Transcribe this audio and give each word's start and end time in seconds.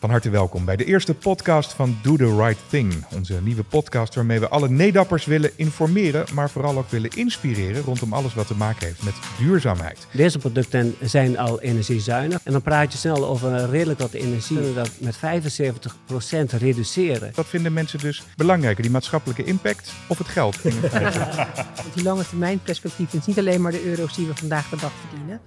Van 0.00 0.10
harte 0.10 0.30
welkom 0.30 0.64
bij 0.64 0.76
de 0.76 0.84
eerste 0.84 1.14
podcast 1.14 1.72
van 1.72 1.98
Do 2.02 2.16
the 2.16 2.36
Right 2.36 2.58
Thing. 2.68 3.04
Onze 3.14 3.42
nieuwe 3.42 3.62
podcast 3.62 4.14
waarmee 4.14 4.40
we 4.40 4.48
alle 4.48 4.68
nedappers 4.68 5.24
willen 5.24 5.50
informeren, 5.56 6.26
maar 6.34 6.50
vooral 6.50 6.78
ook 6.78 6.88
willen 6.88 7.10
inspireren 7.10 7.82
rondom 7.82 8.12
alles 8.12 8.34
wat 8.34 8.46
te 8.46 8.54
maken 8.54 8.86
heeft 8.86 9.02
met 9.02 9.14
duurzaamheid. 9.38 10.06
Deze 10.12 10.38
producten 10.38 10.94
zijn 11.00 11.38
al 11.38 11.60
energiezuinig. 11.60 12.40
En 12.44 12.52
dan 12.52 12.62
praat 12.62 12.92
je 12.92 12.98
snel 12.98 13.26
over 13.26 13.70
redelijk 13.70 14.00
wat 14.00 14.12
energie. 14.12 14.58
We 14.58 14.74
dat 14.74 14.90
met 14.98 15.16
75% 15.16 16.58
reduceren. 16.58 17.32
Wat 17.34 17.46
vinden 17.46 17.72
mensen 17.72 17.98
dus 17.98 18.22
belangrijker, 18.36 18.82
die 18.82 18.92
maatschappelijke 18.92 19.44
impact 19.44 19.92
of 20.06 20.18
het 20.18 20.28
geld? 20.28 20.62
Want 21.82 21.94
die 21.94 22.04
lange 22.04 22.26
termijn 22.28 22.62
perspectief 22.62 23.12
is 23.12 23.26
niet 23.26 23.38
alleen 23.38 23.60
maar 23.60 23.72
de 23.72 23.84
euro's 23.84 24.14
die 24.14 24.26
we 24.26 24.34
vandaag 24.34 24.68
de 24.68 24.76
dag 24.76 24.92
verdienen. 25.08 25.40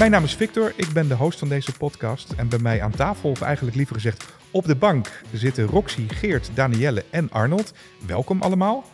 Mijn 0.00 0.12
naam 0.12 0.24
is 0.24 0.34
Victor, 0.34 0.72
ik 0.76 0.88
ben 0.92 1.08
de 1.08 1.14
host 1.14 1.38
van 1.38 1.48
deze 1.48 1.72
podcast. 1.72 2.32
En 2.32 2.48
bij 2.48 2.58
mij 2.58 2.82
aan 2.82 2.90
tafel, 2.90 3.30
of 3.30 3.40
eigenlijk 3.40 3.76
liever 3.76 3.94
gezegd 3.94 4.32
op 4.50 4.64
de 4.64 4.76
bank, 4.76 5.22
zitten 5.32 5.66
Roxy, 5.66 6.08
Geert, 6.08 6.50
Danielle 6.54 7.04
en 7.10 7.30
Arnold. 7.30 7.74
Welkom 8.06 8.42
allemaal. 8.42 8.84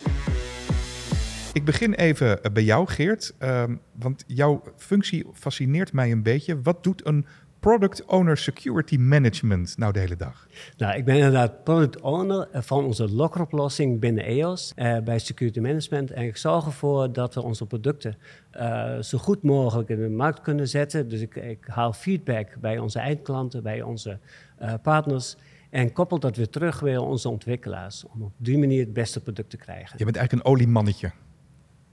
Ik 1.52 1.64
begin 1.64 1.94
even 1.94 2.40
bij 2.52 2.62
jou, 2.62 2.88
Geert, 2.88 3.34
ehm, 3.38 3.76
want 3.92 4.24
jouw 4.26 4.62
functie 4.76 5.26
fascineert 5.34 5.92
mij 5.92 6.10
een 6.10 6.22
beetje. 6.22 6.62
Wat 6.62 6.84
doet 6.84 7.06
een 7.06 7.26
Product 7.66 8.04
Owner 8.04 8.36
Security 8.36 8.96
Management 8.96 9.78
nou 9.78 9.92
de 9.92 9.98
hele 9.98 10.16
dag? 10.16 10.46
Nou, 10.76 10.96
ik 10.96 11.04
ben 11.04 11.14
inderdaad 11.14 11.64
Product 11.64 12.00
Owner 12.00 12.48
van 12.52 12.84
onze 12.84 13.12
lockeroplossing 13.12 14.00
binnen 14.00 14.24
EOS 14.24 14.72
uh, 14.76 14.98
bij 14.98 15.18
Security 15.18 15.60
Management. 15.60 16.10
En 16.10 16.24
ik 16.24 16.36
zorg 16.36 16.64
ervoor 16.66 17.12
dat 17.12 17.34
we 17.34 17.42
onze 17.42 17.66
producten 17.66 18.16
uh, 18.56 18.98
zo 18.98 19.18
goed 19.18 19.42
mogelijk 19.42 19.88
in 19.88 20.00
de 20.00 20.08
markt 20.08 20.40
kunnen 20.40 20.68
zetten. 20.68 21.08
Dus 21.08 21.20
ik, 21.20 21.34
ik 21.34 21.66
haal 21.66 21.92
feedback 21.92 22.56
bij 22.60 22.78
onze 22.78 22.98
eindklanten, 22.98 23.62
bij 23.62 23.82
onze 23.82 24.18
uh, 24.62 24.74
partners. 24.82 25.36
En 25.70 25.92
koppel 25.92 26.18
dat 26.18 26.36
weer 26.36 26.50
terug 26.50 26.82
bij 26.82 26.96
onze 26.96 27.28
ontwikkelaars. 27.28 28.04
Om 28.04 28.22
op 28.22 28.32
die 28.36 28.58
manier 28.58 28.80
het 28.80 28.92
beste 28.92 29.20
product 29.20 29.50
te 29.50 29.56
krijgen. 29.56 29.98
Je 29.98 30.04
bent 30.04 30.16
eigenlijk 30.16 30.46
een 30.46 30.52
oliemannetje. 30.52 31.12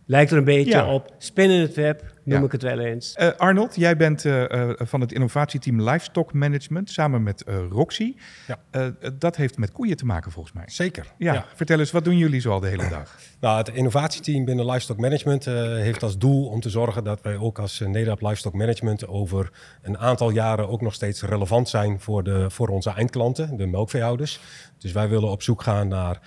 Lijkt 0.06 0.32
er 0.32 0.38
een 0.38 0.44
beetje 0.44 0.72
ja. 0.72 0.94
op 0.94 1.14
spinnen 1.18 1.60
het 1.60 1.76
web, 1.76 2.14
noem 2.24 2.40
ja. 2.40 2.46
ik 2.46 2.52
het 2.52 2.62
wel 2.62 2.80
eens. 2.80 3.16
Uh, 3.20 3.28
Arnold, 3.38 3.76
jij 3.76 3.98
bent 3.98 4.24
uh, 4.24 4.42
uh, 4.42 4.72
van 4.76 5.02
het 5.02 5.12
innovatieteam 5.12 5.82
Livestock 5.82 6.34
Management 6.34 6.90
samen 6.90 7.24
met 7.24 7.44
Roxy. 7.70 8.16
Ja. 8.48 8.94
dat 9.18 9.36
heeft 9.36 9.58
met 9.58 9.72
koeien 9.72 9.98
te 9.98 10.06
maken 10.06 10.32
volgens 10.32 10.54
mij. 10.54 10.64
Zeker. 10.68 11.14
Ja. 11.18 11.34
ja. 11.34 11.46
Vertel 11.56 11.80
eens, 11.80 11.92
wat 11.92 12.04
doen 12.04 12.18
jullie 12.18 12.42
zo 12.42 12.52
al 12.52 12.60
de 12.60 12.68
hele 12.68 12.90
dag? 12.90 13.18
Nou, 13.40 13.58
het 13.58 13.70
innovatieteam 13.70 14.46
binnen 14.46 14.66
Livestock 14.66 14.98
Management 14.98 15.46
heeft 15.46 16.04
als 16.04 16.18
doel 16.18 16.48
om 16.48 16.60
te 16.60 16.70
zorgen 16.70 17.04
dat 17.04 17.22
wij 17.22 17.38
ook 17.38 17.60
als 17.60 17.80
Nederland 17.80 18.22
Livestock 18.22 18.54
Management 18.54 19.08
over 19.08 19.52
een 19.82 19.98
aantal 19.98 20.30
jaren 20.30 20.70
ook 20.70 20.82
nog 20.82 20.94
steeds 20.94 21.22
relevant 21.22 21.70
zijn 21.70 22.00
voor, 22.00 22.24
de, 22.24 22.50
voor 22.50 22.68
onze 22.68 22.90
eindklanten, 22.90 23.58
de 23.58 23.66
melkveehouders. 23.66 24.40
Dus 24.78 24.92
wij 24.92 25.10
willen 25.10 25.30
op 25.30 25.42
zoek 25.42 25.62
gaan 25.62 25.88
naar 25.88 26.20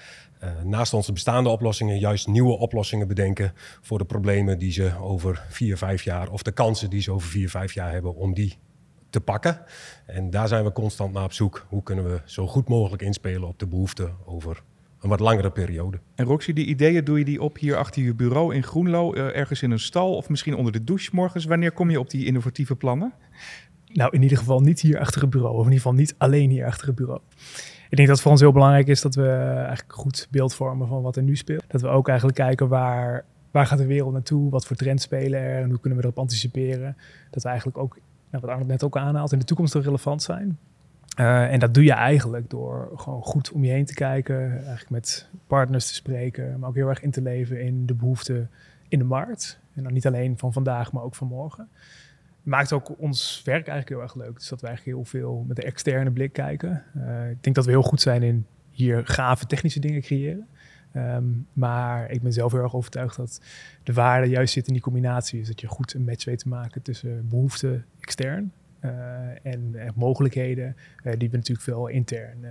naast 0.64 0.94
onze 0.94 1.12
bestaande 1.12 1.48
oplossingen 1.48 1.98
juist 1.98 2.27
nieuwe 2.27 2.58
oplossingen 2.58 3.08
bedenken 3.08 3.52
voor 3.80 3.98
de 3.98 4.05
problemen 4.05 4.58
die 4.58 4.72
ze 4.72 4.92
over 5.00 5.44
vier, 5.48 5.77
vijf 5.77 6.02
jaar, 6.02 6.30
of 6.30 6.42
de 6.42 6.52
kansen 6.52 6.91
die 6.91 7.00
ze 7.00 7.12
over 7.12 7.28
vier, 7.28 7.50
vijf 7.50 7.72
jaar 7.72 7.92
hebben 7.92 8.14
om 8.14 8.34
die 8.34 8.58
te 9.11 9.20
pakken. 9.20 9.61
En 10.06 10.30
daar 10.30 10.48
zijn 10.48 10.64
we 10.64 10.72
constant 10.72 11.12
naar 11.12 11.24
op 11.24 11.33
zoek. 11.33 11.67
Hoe 11.69 11.83
kunnen 11.83 12.11
we 12.11 12.20
zo 12.24 12.47
goed 12.47 12.69
mogelijk 12.69 13.02
inspelen 13.02 13.48
op 13.48 13.58
de 13.58 13.67
behoeften 13.67 14.17
over 14.24 14.62
een 15.00 15.08
wat 15.08 15.20
langere 15.20 15.50
periode. 15.50 16.00
En 16.14 16.24
Roxy, 16.24 16.52
die 16.52 16.67
ideeën 16.67 17.05
doe 17.05 17.19
je 17.19 17.24
die 17.24 17.42
op 17.42 17.58
hier 17.58 17.77
achter 17.77 18.02
je 18.02 18.14
bureau 18.14 18.55
in 18.55 18.62
Groenlo, 18.62 19.14
uh, 19.14 19.36
ergens 19.36 19.62
in 19.62 19.70
een 19.70 19.78
stal 19.78 20.17
of 20.17 20.28
misschien 20.28 20.55
onder 20.55 20.72
de 20.72 20.84
douche 20.84 21.11
morgens. 21.12 21.44
Wanneer 21.44 21.72
kom 21.72 21.91
je 21.91 22.00
op 22.00 22.11
die 22.11 22.27
innovatieve 22.27 22.77
plannen? 22.77 23.12
Nou, 23.92 24.11
in 24.14 24.22
ieder 24.22 24.39
geval 24.39 24.61
niet 24.61 24.80
hier 24.80 24.98
achter 24.98 25.20
het 25.20 25.30
bureau, 25.30 25.55
of 25.55 25.67
in 25.67 25.72
ieder 25.72 25.80
geval 25.80 25.98
niet 25.98 26.14
alleen 26.19 26.50
hier 26.50 26.67
achter 26.67 26.86
het 26.86 26.97
bureau 26.97 27.20
ik 27.89 27.97
denk 27.97 28.08
dat 28.08 28.17
het 28.17 28.20
voor 28.20 28.30
ons 28.30 28.41
heel 28.41 28.52
belangrijk 28.52 28.86
is 28.86 29.01
dat 29.01 29.14
we 29.14 29.29
eigenlijk 29.67 29.92
goed 29.92 30.29
beeld 30.30 30.55
vormen 30.55 30.89
van 30.89 31.02
wat 31.02 31.17
er 31.17 31.23
nu 31.23 31.36
speelt. 31.36 31.64
Dat 31.69 31.80
we 31.80 31.89
ook 31.89 32.08
eigenlijk 32.08 32.39
kijken 32.39 32.69
waar, 32.69 33.24
waar 33.51 33.67
gaat 33.67 33.79
de 33.79 33.86
wereld 33.86 34.13
naartoe, 34.13 34.51
wat 34.51 34.67
voor 34.67 34.77
trends 34.77 35.05
spelen 35.05 35.41
er 35.41 35.63
en 35.63 35.69
hoe 35.69 35.80
kunnen 35.80 35.98
we 35.98 36.05
erop 36.05 36.19
anticiperen. 36.19 36.96
Dat 37.30 37.42
we 37.42 37.48
eigenlijk 37.48 37.79
ook, 37.79 37.98
nou, 38.30 38.42
wat 38.45 38.51
Arnold 38.51 38.69
net 38.69 38.85
ook 38.85 38.96
aanhaalt, 38.96 39.33
in 39.33 39.39
de 39.39 39.45
toekomst 39.45 39.77
ook 39.77 39.85
relevant 39.85 40.23
zijn. 40.23 40.58
Uh, 41.20 41.52
en 41.52 41.58
dat 41.58 41.75
doe 41.75 41.85
je 41.85 41.92
eigenlijk 41.92 42.51
door 42.51 42.91
gewoon 42.96 43.23
goed 43.23 43.52
om 43.52 43.64
je 43.64 43.70
heen 43.70 43.85
te 43.85 43.95
kijken, 43.95 44.51
eigenlijk 44.51 44.91
met 44.91 45.29
partners 45.46 45.86
te 45.86 45.95
spreken, 45.95 46.58
maar 46.58 46.69
ook 46.69 46.75
heel 46.75 46.89
erg 46.89 47.02
in 47.02 47.11
te 47.11 47.23
leven 47.23 47.61
in 47.61 47.86
de 47.86 47.95
behoeften 47.95 48.51
in 48.89 48.98
de 48.98 49.05
markt. 49.05 49.58
En 49.75 49.83
dan 49.83 49.92
niet 49.92 50.07
alleen 50.07 50.39
van 50.39 50.52
vandaag, 50.52 50.92
maar 50.92 51.02
ook 51.02 51.14
van 51.14 51.27
morgen 51.27 51.69
maakt 52.46 52.73
ook 52.73 52.98
ons 52.98 53.42
werk 53.45 53.68
eigenlijk 53.68 53.89
heel 53.89 54.01
erg 54.01 54.27
leuk. 54.27 54.39
Dus 54.39 54.48
dat 54.48 54.61
we 54.61 54.67
eigenlijk 54.67 54.96
heel 54.96 55.07
veel 55.07 55.45
met 55.46 55.57
de 55.57 55.62
externe 55.62 56.11
blik 56.11 56.33
kijken. 56.33 56.84
Uh, 56.96 57.30
ik 57.30 57.42
denk 57.42 57.57
dat 57.57 57.64
we 57.64 57.70
heel 57.70 57.83
goed 57.83 58.01
zijn 58.01 58.23
in 58.23 58.46
hier 58.70 59.07
gave 59.07 59.46
technische 59.46 59.80
dingen 59.80 60.01
creëren. 60.01 60.48
Um, 60.96 61.46
maar 61.52 62.11
ik 62.11 62.23
ben 62.23 62.33
zelf 62.33 62.52
heel 62.52 62.62
erg 62.62 62.74
overtuigd 62.74 63.17
dat 63.17 63.40
de 63.83 63.92
waarde 63.92 64.29
juist 64.29 64.52
zit 64.52 64.67
in 64.67 64.73
die 64.73 64.83
combinatie. 64.83 65.39
Dus 65.39 65.48
dat 65.48 65.61
je 65.61 65.67
goed 65.67 65.95
een 65.95 66.05
match 66.05 66.24
weet 66.24 66.39
te 66.39 66.48
maken 66.48 66.83
tussen 66.83 67.29
behoeften 67.29 67.84
extern 68.01 68.52
uh, 68.80 68.90
en, 69.42 69.74
en, 69.74 69.92
mogelijkheden 69.95 70.77
uh, 71.05 71.13
die 71.18 71.30
we 71.30 71.36
natuurlijk 71.36 71.67
veel 71.67 71.86
intern 71.86 72.46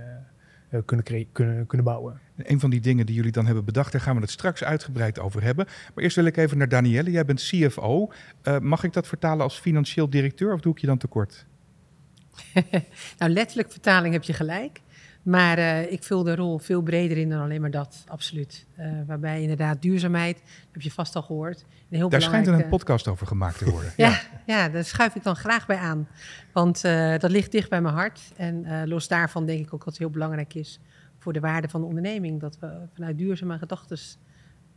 kunnen, 0.84 1.32
kunnen, 1.32 1.66
kunnen 1.66 1.86
bouwen. 1.86 2.20
Een 2.36 2.60
van 2.60 2.70
die 2.70 2.80
dingen 2.80 3.06
die 3.06 3.14
jullie 3.14 3.32
dan 3.32 3.46
hebben 3.46 3.64
bedacht, 3.64 3.92
daar 3.92 4.00
gaan 4.00 4.14
we 4.14 4.20
het 4.20 4.30
straks 4.30 4.64
uitgebreid 4.64 5.18
over 5.18 5.42
hebben. 5.42 5.66
Maar 5.94 6.04
eerst 6.04 6.16
wil 6.16 6.24
ik 6.24 6.36
even 6.36 6.58
naar 6.58 6.68
Danielle. 6.68 7.10
Jij 7.10 7.24
bent 7.24 7.40
CFO. 7.40 8.12
Uh, 8.42 8.58
mag 8.58 8.84
ik 8.84 8.92
dat 8.92 9.06
vertalen 9.06 9.42
als 9.42 9.58
financieel 9.58 10.10
directeur 10.10 10.52
of 10.52 10.60
doe 10.60 10.72
ik 10.72 10.78
je 10.78 10.86
dan 10.86 10.98
tekort? 10.98 11.46
nou, 13.18 13.32
letterlijk 13.32 13.70
vertaling 13.70 14.12
heb 14.12 14.22
je 14.22 14.32
gelijk. 14.32 14.80
Maar 15.22 15.58
uh, 15.58 15.92
ik 15.92 16.02
vul 16.02 16.22
de 16.22 16.34
rol 16.34 16.58
veel 16.58 16.82
breder 16.82 17.16
in 17.16 17.30
dan 17.30 17.40
alleen 17.40 17.60
maar 17.60 17.70
dat, 17.70 18.04
absoluut. 18.06 18.66
Uh, 18.78 18.92
waarbij 19.06 19.42
inderdaad 19.42 19.82
duurzaamheid, 19.82 20.42
heb 20.72 20.82
je 20.82 20.90
vast 20.90 21.16
al 21.16 21.22
gehoord. 21.22 21.64
Een 21.90 21.96
heel 21.96 22.08
daar 22.08 22.22
schijnt 22.22 22.46
er 22.46 22.54
een 22.54 22.68
podcast 22.68 23.08
over 23.08 23.26
gemaakt 23.26 23.58
te 23.58 23.70
worden. 23.70 23.92
ja, 23.96 24.08
ja. 24.08 24.20
ja, 24.46 24.68
daar 24.68 24.84
schuif 24.84 25.14
ik 25.14 25.22
dan 25.22 25.36
graag 25.36 25.66
bij 25.66 25.76
aan. 25.76 26.08
Want 26.52 26.84
uh, 26.84 27.18
dat 27.18 27.30
ligt 27.30 27.52
dicht 27.52 27.70
bij 27.70 27.80
mijn 27.80 27.94
hart. 27.94 28.20
En 28.36 28.88
los 28.88 29.08
daarvan 29.08 29.46
denk 29.46 29.66
ik 29.66 29.74
ook 29.74 29.84
dat 29.84 29.88
het 29.88 29.98
heel 29.98 30.10
belangrijk 30.10 30.54
is 30.54 30.80
voor 31.26 31.34
de 31.34 31.40
waarde 31.40 31.68
van 31.68 31.80
de 31.80 31.86
onderneming. 31.86 32.40
Dat 32.40 32.58
we 32.60 32.78
vanuit 32.94 33.18
duurzame 33.18 33.58
gedachten 33.58 33.98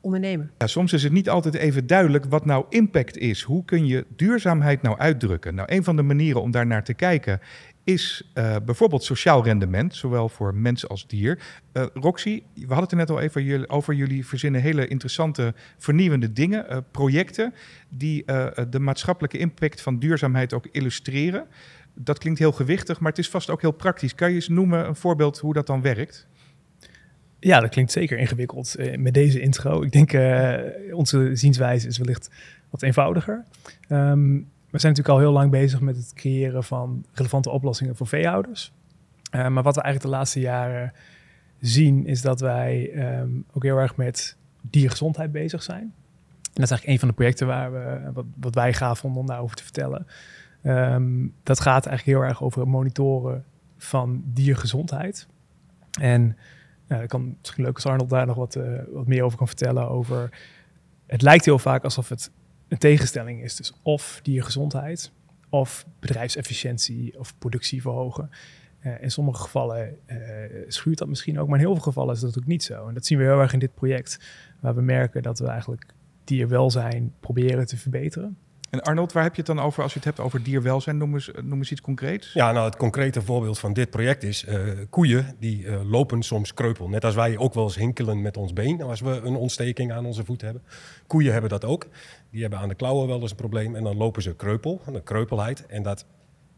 ondernemen. 0.01 0.51
Ja, 0.57 0.67
soms 0.67 0.93
is 0.93 1.03
het 1.03 1.11
niet 1.11 1.29
altijd 1.29 1.55
even 1.55 1.87
duidelijk 1.87 2.25
wat 2.25 2.45
nou 2.45 2.65
impact 2.69 3.17
is. 3.17 3.41
Hoe 3.41 3.65
kun 3.65 3.85
je 3.85 4.05
duurzaamheid 4.15 4.81
nou 4.81 4.97
uitdrukken? 4.97 5.55
Nou, 5.55 5.73
een 5.73 5.83
van 5.83 5.95
de 5.95 6.01
manieren 6.01 6.41
om 6.41 6.51
daar 6.51 6.65
naar 6.65 6.83
te 6.83 6.93
kijken 6.93 7.39
is 7.83 8.31
uh, 8.33 8.55
bijvoorbeeld 8.65 9.03
sociaal 9.03 9.43
rendement, 9.43 9.95
zowel 9.95 10.29
voor 10.29 10.55
mens 10.55 10.87
als 10.87 11.07
dier. 11.07 11.39
Uh, 11.73 11.85
Roxy, 11.93 12.43
we 12.53 12.61
hadden 12.61 12.79
het 12.79 12.91
er 12.91 12.97
net 12.97 13.09
al 13.09 13.19
even 13.19 13.69
over. 13.69 13.93
Jullie 13.93 14.25
verzinnen 14.25 14.61
hele 14.61 14.87
interessante, 14.87 15.53
vernieuwende 15.77 16.33
dingen, 16.33 16.65
uh, 16.69 16.77
projecten 16.91 17.53
die 17.89 18.25
de 18.69 18.79
maatschappelijke 18.79 19.37
impact 19.37 19.81
van 19.81 19.99
duurzaamheid 19.99 20.53
ook 20.53 20.67
illustreren. 20.71 21.47
Dat 21.93 22.17
klinkt 22.17 22.39
heel 22.39 22.51
gewichtig, 22.51 22.99
maar 22.99 23.09
het 23.09 23.19
is 23.19 23.29
vast 23.29 23.49
ook 23.49 23.61
heel 23.61 23.71
praktisch. 23.71 24.15
Kan 24.15 24.29
je 24.29 24.35
eens 24.35 24.47
noemen 24.47 24.87
een 24.87 24.95
voorbeeld 24.95 25.39
hoe 25.39 25.53
dat 25.53 25.67
dan 25.67 25.81
werkt? 25.81 26.27
Ja, 27.39 27.59
dat 27.59 27.69
klinkt 27.69 27.91
zeker 27.91 28.17
ingewikkeld 28.17 28.75
met 28.97 29.13
deze 29.13 29.39
intro. 29.39 29.81
Ik 29.81 29.91
denk 29.91 30.13
onze 30.93 31.35
zienswijze 31.35 31.87
is 31.87 31.97
wellicht 31.97 32.29
wat 32.69 32.81
eenvoudiger. 32.81 33.45
Um, 33.89 34.49
we 34.69 34.79
zijn 34.79 34.93
natuurlijk 34.93 35.09
al 35.09 35.19
heel 35.19 35.31
lang 35.31 35.51
bezig 35.51 35.81
met 35.81 35.95
het 35.95 36.13
creëren 36.13 36.63
van 36.63 37.05
relevante 37.13 37.49
oplossingen 37.49 37.95
voor 37.95 38.07
veehouders. 38.07 38.73
Uh, 39.35 39.47
maar 39.47 39.63
wat 39.63 39.75
we 39.75 39.81
eigenlijk 39.81 40.13
de 40.13 40.17
laatste 40.17 40.39
jaren 40.39 40.93
zien, 41.59 42.05
is 42.05 42.21
dat 42.21 42.39
wij 42.39 42.91
um, 43.19 43.45
ook 43.53 43.63
heel 43.63 43.77
erg 43.77 43.95
met 43.95 44.37
diergezondheid 44.61 45.31
bezig 45.31 45.63
zijn. 45.63 45.81
En 45.81 45.91
dat 46.53 46.63
is 46.63 46.69
eigenlijk 46.69 46.87
een 46.87 46.99
van 46.99 47.07
de 47.07 47.13
projecten 47.13 47.47
waar 47.47 47.71
we, 47.71 48.11
wat, 48.13 48.25
wat 48.39 48.55
wij 48.55 48.73
gaaf 48.73 48.99
vonden 48.99 49.21
om 49.21 49.27
daarover 49.27 49.55
te 49.55 49.63
vertellen. 49.63 50.07
Um, 50.63 51.33
dat 51.43 51.59
gaat 51.59 51.85
eigenlijk 51.85 52.17
heel 52.17 52.27
erg 52.27 52.43
over 52.43 52.59
het 52.59 52.69
monitoren 52.69 53.45
van 53.77 54.23
diergezondheid. 54.25 55.27
En 55.99 56.37
ik 56.97 57.07
kan 57.07 57.35
misschien 57.39 57.63
leuk 57.63 57.75
als 57.75 57.85
Arnold 57.85 58.09
daar 58.09 58.25
nog 58.25 58.35
wat, 58.35 58.55
uh, 58.55 58.79
wat 58.91 59.07
meer 59.07 59.23
over 59.23 59.37
kan 59.37 59.47
vertellen 59.47 59.89
over. 59.89 60.29
Het 61.05 61.21
lijkt 61.21 61.45
heel 61.45 61.59
vaak 61.59 61.83
alsof 61.83 62.09
het 62.09 62.31
een 62.67 62.77
tegenstelling 62.77 63.43
is. 63.43 63.55
Dus 63.55 63.73
of 63.81 64.19
diergezondheid, 64.23 65.11
of 65.49 65.85
bedrijfsefficiëntie 65.99 67.19
of 67.19 67.37
productie 67.37 67.81
verhogen. 67.81 68.29
Uh, 68.81 69.01
in 69.01 69.11
sommige 69.11 69.41
gevallen 69.41 69.97
uh, 70.07 70.17
schuurt 70.67 70.97
dat 70.97 71.07
misschien 71.07 71.39
ook, 71.39 71.47
maar 71.47 71.59
in 71.59 71.65
heel 71.65 71.73
veel 71.73 71.83
gevallen 71.83 72.15
is 72.15 72.19
dat 72.19 72.37
ook 72.37 72.45
niet 72.45 72.63
zo. 72.63 72.87
En 72.87 72.93
dat 72.93 73.05
zien 73.05 73.17
we 73.17 73.23
heel 73.23 73.39
erg 73.39 73.53
in 73.53 73.59
dit 73.59 73.73
project, 73.73 74.19
waar 74.59 74.75
we 74.75 74.81
merken 74.81 75.21
dat 75.21 75.39
we 75.39 75.47
eigenlijk 75.47 75.85
dierwelzijn 76.23 77.13
proberen 77.19 77.65
te 77.65 77.77
verbeteren. 77.77 78.37
En 78.69 78.81
Arnold, 78.81 79.11
waar 79.11 79.23
heb 79.23 79.35
je 79.35 79.41
het 79.41 79.55
dan 79.55 79.65
over 79.65 79.83
als 79.83 79.91
je 79.93 79.97
het 79.97 80.07
hebt 80.07 80.19
over 80.19 80.43
dierwelzijn? 80.43 80.97
Noem 80.97 81.13
eens, 81.13 81.31
noem 81.43 81.57
eens 81.57 81.71
iets 81.71 81.81
concreets. 81.81 82.33
Ja, 82.33 82.51
nou 82.51 82.65
het 82.65 82.75
concrete 82.75 83.21
voorbeeld 83.21 83.59
van 83.59 83.73
dit 83.73 83.89
project 83.89 84.23
is 84.23 84.45
uh, 84.45 84.61
koeien 84.89 85.35
die 85.39 85.63
uh, 85.63 85.89
lopen 85.89 86.23
soms 86.23 86.53
kreupel. 86.53 86.89
Net 86.89 87.05
als 87.05 87.15
wij 87.15 87.37
ook 87.37 87.53
wel 87.53 87.63
eens 87.63 87.75
hinkelen 87.75 88.21
met 88.21 88.37
ons 88.37 88.53
been 88.53 88.81
als 88.81 88.99
we 88.99 89.09
een 89.09 89.35
ontsteking 89.35 89.91
aan 89.91 90.05
onze 90.05 90.25
voet 90.25 90.41
hebben. 90.41 90.63
Koeien 91.07 91.31
hebben 91.31 91.49
dat 91.49 91.65
ook. 91.65 91.87
Die 92.31 92.41
hebben 92.41 92.59
aan 92.59 92.69
de 92.69 92.75
klauwen 92.75 93.07
wel 93.07 93.21
eens 93.21 93.31
een 93.31 93.37
probleem 93.37 93.75
en 93.75 93.83
dan 93.83 93.97
lopen 93.97 94.21
ze 94.21 94.35
kreupel, 94.35 94.81
een 94.85 95.03
kreupelheid. 95.03 95.65
En 95.65 95.83
dat 95.83 96.05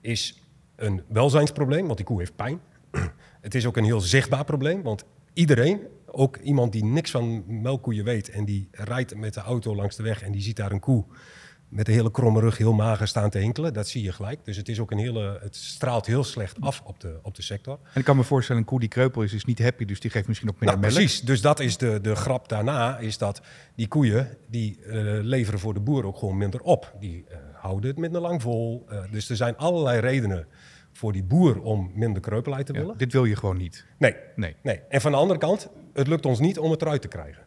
is 0.01 0.41
een 0.75 1.01
welzijnsprobleem, 1.07 1.85
want 1.85 1.97
die 1.97 2.05
koe 2.05 2.19
heeft 2.19 2.35
pijn. 2.35 2.59
Het 3.41 3.55
is 3.55 3.65
ook 3.65 3.77
een 3.77 3.83
heel 3.83 4.01
zichtbaar 4.01 4.43
probleem, 4.43 4.81
want 4.81 5.05
iedereen, 5.33 5.79
ook 6.05 6.37
iemand 6.37 6.71
die 6.71 6.85
niks 6.85 7.11
van 7.11 7.43
melkkoeien 7.61 8.03
weet 8.03 8.29
en 8.29 8.45
die 8.45 8.67
rijdt 8.71 9.15
met 9.15 9.33
de 9.33 9.41
auto 9.41 9.75
langs 9.75 9.95
de 9.95 10.03
weg 10.03 10.21
en 10.21 10.31
die 10.31 10.41
ziet 10.41 10.55
daar 10.55 10.71
een 10.71 10.79
koe 10.79 11.05
met 11.71 11.87
een 11.87 11.93
hele 11.93 12.11
kromme 12.11 12.39
rug, 12.39 12.57
heel 12.57 12.73
mager 12.73 13.07
staan 13.07 13.29
te 13.29 13.37
hinkelen. 13.37 13.73
Dat 13.73 13.87
zie 13.87 14.03
je 14.03 14.11
gelijk. 14.11 14.45
Dus 14.45 14.57
het, 14.57 14.69
is 14.69 14.79
ook 14.79 14.91
een 14.91 14.97
hele, 14.97 15.39
het 15.41 15.55
straalt 15.55 16.05
heel 16.05 16.23
slecht 16.23 16.61
af 16.61 16.81
op 16.85 16.99
de, 16.99 17.19
op 17.21 17.35
de 17.35 17.41
sector. 17.41 17.79
En 17.93 17.99
ik 17.99 18.05
kan 18.05 18.15
me 18.15 18.23
voorstellen, 18.23 18.61
een 18.61 18.67
koe 18.67 18.79
die 18.79 18.89
kreupel 18.89 19.21
is, 19.21 19.33
is 19.33 19.45
niet 19.45 19.59
happy, 19.59 19.85
dus 19.85 19.99
die 19.99 20.11
geeft 20.11 20.27
misschien 20.27 20.49
ook 20.49 20.59
meer 20.59 20.69
nou, 20.69 20.81
melk. 20.81 20.93
Precies, 20.93 21.21
dus 21.21 21.41
dat 21.41 21.59
is 21.59 21.77
de, 21.77 22.01
de 22.01 22.15
grap 22.15 22.49
daarna, 22.49 22.97
is 22.97 23.17
dat 23.17 23.41
die 23.75 23.87
koeien, 23.87 24.37
die 24.47 24.79
uh, 24.85 24.93
leveren 25.21 25.59
voor 25.59 25.73
de 25.73 25.79
boer 25.79 26.05
ook 26.05 26.17
gewoon 26.17 26.37
minder 26.37 26.61
op. 26.61 26.95
Die 26.99 27.25
uh, 27.29 27.37
houden 27.53 27.89
het 27.89 27.99
minder 27.99 28.21
lang 28.21 28.41
vol. 28.41 28.85
Uh, 28.91 28.99
dus 29.11 29.29
er 29.29 29.35
zijn 29.35 29.57
allerlei 29.57 29.99
redenen 29.99 30.47
voor 30.91 31.11
die 31.11 31.23
boer 31.23 31.61
om 31.61 31.91
minder 31.95 32.21
kreupelheid 32.21 32.65
te 32.65 32.73
willen. 32.73 32.91
Ja, 32.91 32.97
dit 32.97 33.11
wil 33.11 33.25
je 33.25 33.35
gewoon 33.35 33.57
niet. 33.57 33.85
Nee, 33.97 34.15
nee. 34.35 34.55
nee. 34.61 34.79
En 34.89 35.01
van 35.01 35.11
de 35.11 35.17
andere 35.17 35.39
kant, 35.39 35.69
het 35.93 36.07
lukt 36.07 36.25
ons 36.25 36.39
niet 36.39 36.59
om 36.59 36.71
het 36.71 36.81
eruit 36.81 37.01
te 37.01 37.07
krijgen. 37.07 37.43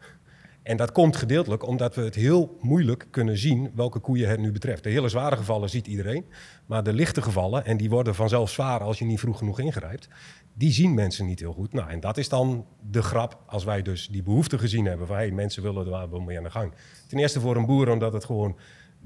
En 0.64 0.76
dat 0.76 0.92
komt 0.92 1.16
gedeeltelijk 1.16 1.66
omdat 1.66 1.94
we 1.94 2.02
het 2.02 2.14
heel 2.14 2.56
moeilijk 2.60 3.06
kunnen 3.10 3.38
zien 3.38 3.70
welke 3.74 3.98
koeien 3.98 4.28
het 4.28 4.40
nu 4.40 4.52
betreft. 4.52 4.82
De 4.82 4.90
hele 4.90 5.08
zware 5.08 5.36
gevallen 5.36 5.70
ziet 5.70 5.86
iedereen, 5.86 6.24
maar 6.66 6.82
de 6.82 6.92
lichte 6.92 7.22
gevallen, 7.22 7.64
en 7.64 7.76
die 7.76 7.90
worden 7.90 8.14
vanzelf 8.14 8.50
zwaar 8.50 8.80
als 8.80 8.98
je 8.98 9.04
niet 9.04 9.20
vroeg 9.20 9.38
genoeg 9.38 9.60
ingrijpt, 9.60 10.08
die 10.54 10.72
zien 10.72 10.94
mensen 10.94 11.26
niet 11.26 11.40
heel 11.40 11.52
goed. 11.52 11.72
Nou, 11.72 11.90
en 11.90 12.00
dat 12.00 12.16
is 12.16 12.28
dan 12.28 12.66
de 12.90 13.02
grap 13.02 13.42
als 13.46 13.64
wij 13.64 13.82
dus 13.82 14.08
die 14.08 14.22
behoefte 14.22 14.58
gezien 14.58 14.84
hebben 14.84 15.06
van 15.06 15.16
hey, 15.16 15.30
mensen 15.30 15.62
willen 15.62 15.84
er 15.84 16.10
wel 16.10 16.20
mee 16.20 16.36
aan 16.36 16.44
de 16.44 16.50
gang. 16.50 16.72
Ten 17.08 17.18
eerste 17.18 17.40
voor 17.40 17.56
een 17.56 17.66
boer 17.66 17.90
omdat 17.90 18.12
het 18.12 18.24
gewoon 18.24 18.56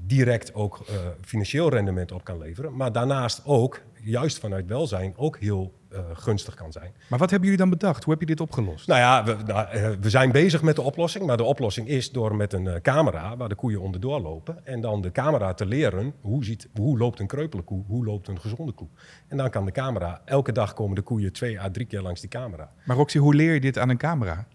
direct 0.05 0.53
ook 0.53 0.79
uh, 0.79 0.95
financieel 1.21 1.69
rendement 1.69 2.11
op 2.11 2.23
kan 2.23 2.37
leveren. 2.37 2.75
Maar 2.75 2.91
daarnaast 2.91 3.41
ook, 3.45 3.81
juist 4.03 4.39
vanuit 4.39 4.67
welzijn, 4.67 5.13
ook 5.15 5.37
heel 5.37 5.73
uh, 5.93 5.99
gunstig 6.13 6.53
kan 6.53 6.71
zijn. 6.71 6.91
Maar 7.09 7.19
wat 7.19 7.29
hebben 7.29 7.49
jullie 7.49 7.63
dan 7.63 7.77
bedacht? 7.77 8.03
Hoe 8.03 8.13
heb 8.13 8.21
je 8.21 8.27
dit 8.27 8.41
opgelost? 8.41 8.87
Nou 8.87 8.99
ja, 8.99 9.23
we, 9.23 9.35
nou, 9.45 9.77
uh, 9.77 9.89
we 10.01 10.09
zijn 10.09 10.31
bezig 10.31 10.61
met 10.61 10.75
de 10.75 10.81
oplossing. 10.81 11.25
Maar 11.25 11.37
de 11.37 11.43
oplossing 11.43 11.87
is 11.87 12.11
door 12.11 12.35
met 12.35 12.53
een 12.53 12.81
camera 12.81 13.37
waar 13.37 13.49
de 13.49 13.55
koeien 13.55 13.81
onderdoor 13.81 14.19
lopen. 14.19 14.65
En 14.65 14.81
dan 14.81 15.01
de 15.01 15.11
camera 15.11 15.53
te 15.53 15.65
leren 15.65 16.13
hoe, 16.21 16.45
ziet, 16.45 16.67
hoe 16.75 16.97
loopt 16.97 17.19
een 17.19 17.27
kreupele 17.27 17.61
koe, 17.61 17.83
hoe 17.87 18.05
loopt 18.05 18.27
een 18.27 18.39
gezonde 18.39 18.71
koe. 18.71 18.87
En 19.27 19.37
dan 19.37 19.49
kan 19.49 19.65
de 19.65 19.71
camera, 19.71 20.21
elke 20.25 20.51
dag 20.51 20.73
komen 20.73 20.95
de 20.95 21.01
koeien 21.01 21.33
twee 21.33 21.59
à 21.59 21.69
drie 21.71 21.85
keer 21.85 22.01
langs 22.01 22.19
die 22.21 22.29
camera. 22.29 22.71
Maar 22.85 22.95
Roxy, 22.95 23.17
hoe 23.17 23.35
leer 23.35 23.53
je 23.53 23.59
dit 23.59 23.77
aan 23.77 23.89
een 23.89 23.97
camera? 23.97 24.47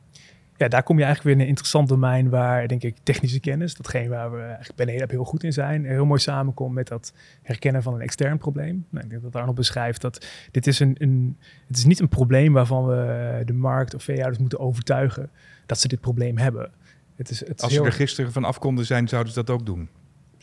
Ja, 0.56 0.68
daar 0.68 0.82
kom 0.82 0.98
je 0.98 1.04
eigenlijk 1.04 1.24
weer 1.24 1.34
in 1.34 1.40
een 1.40 1.54
interessant 1.54 1.88
domein 1.88 2.28
waar, 2.28 2.68
denk 2.68 2.82
ik, 2.82 2.96
technische 3.02 3.40
kennis, 3.40 3.74
datgene 3.74 4.08
waar 4.08 4.32
we 4.32 4.40
eigenlijk 4.40 4.76
bij 4.76 4.86
NEDAP 4.86 5.10
heel 5.10 5.24
goed 5.24 5.44
in 5.44 5.52
zijn, 5.52 5.84
heel 5.84 6.06
mooi 6.06 6.20
samenkomt 6.20 6.74
met 6.74 6.88
dat 6.88 7.12
herkennen 7.42 7.82
van 7.82 7.94
een 7.94 8.00
extern 8.00 8.38
probleem. 8.38 8.86
Nou, 8.90 9.04
ik 9.04 9.10
denk 9.10 9.22
dat 9.22 9.36
Arnold 9.36 9.56
beschrijft 9.56 10.00
dat 10.00 10.26
dit 10.50 10.66
is 10.66 10.80
een, 10.80 10.96
een, 10.98 11.38
het 11.66 11.76
is 11.76 11.84
niet 11.84 12.00
een 12.00 12.08
probleem 12.08 12.52
waarvan 12.52 12.86
we 12.86 13.42
de 13.44 13.52
markt 13.52 13.94
of 13.94 14.02
veehouders 14.02 14.38
moeten 14.38 14.58
overtuigen 14.58 15.30
dat 15.66 15.80
ze 15.80 15.88
dit 15.88 16.00
probleem 16.00 16.38
hebben. 16.38 16.70
Het 17.16 17.30
is, 17.30 17.46
het 17.46 17.62
Als 17.62 17.72
ze 17.72 17.82
er 17.82 17.92
gisteren 17.92 18.32
van 18.32 18.44
af 18.44 18.58
konden 18.58 18.86
zijn, 18.86 19.08
zouden 19.08 19.32
ze 19.32 19.44
dat 19.44 19.54
ook 19.54 19.66
doen. 19.66 19.88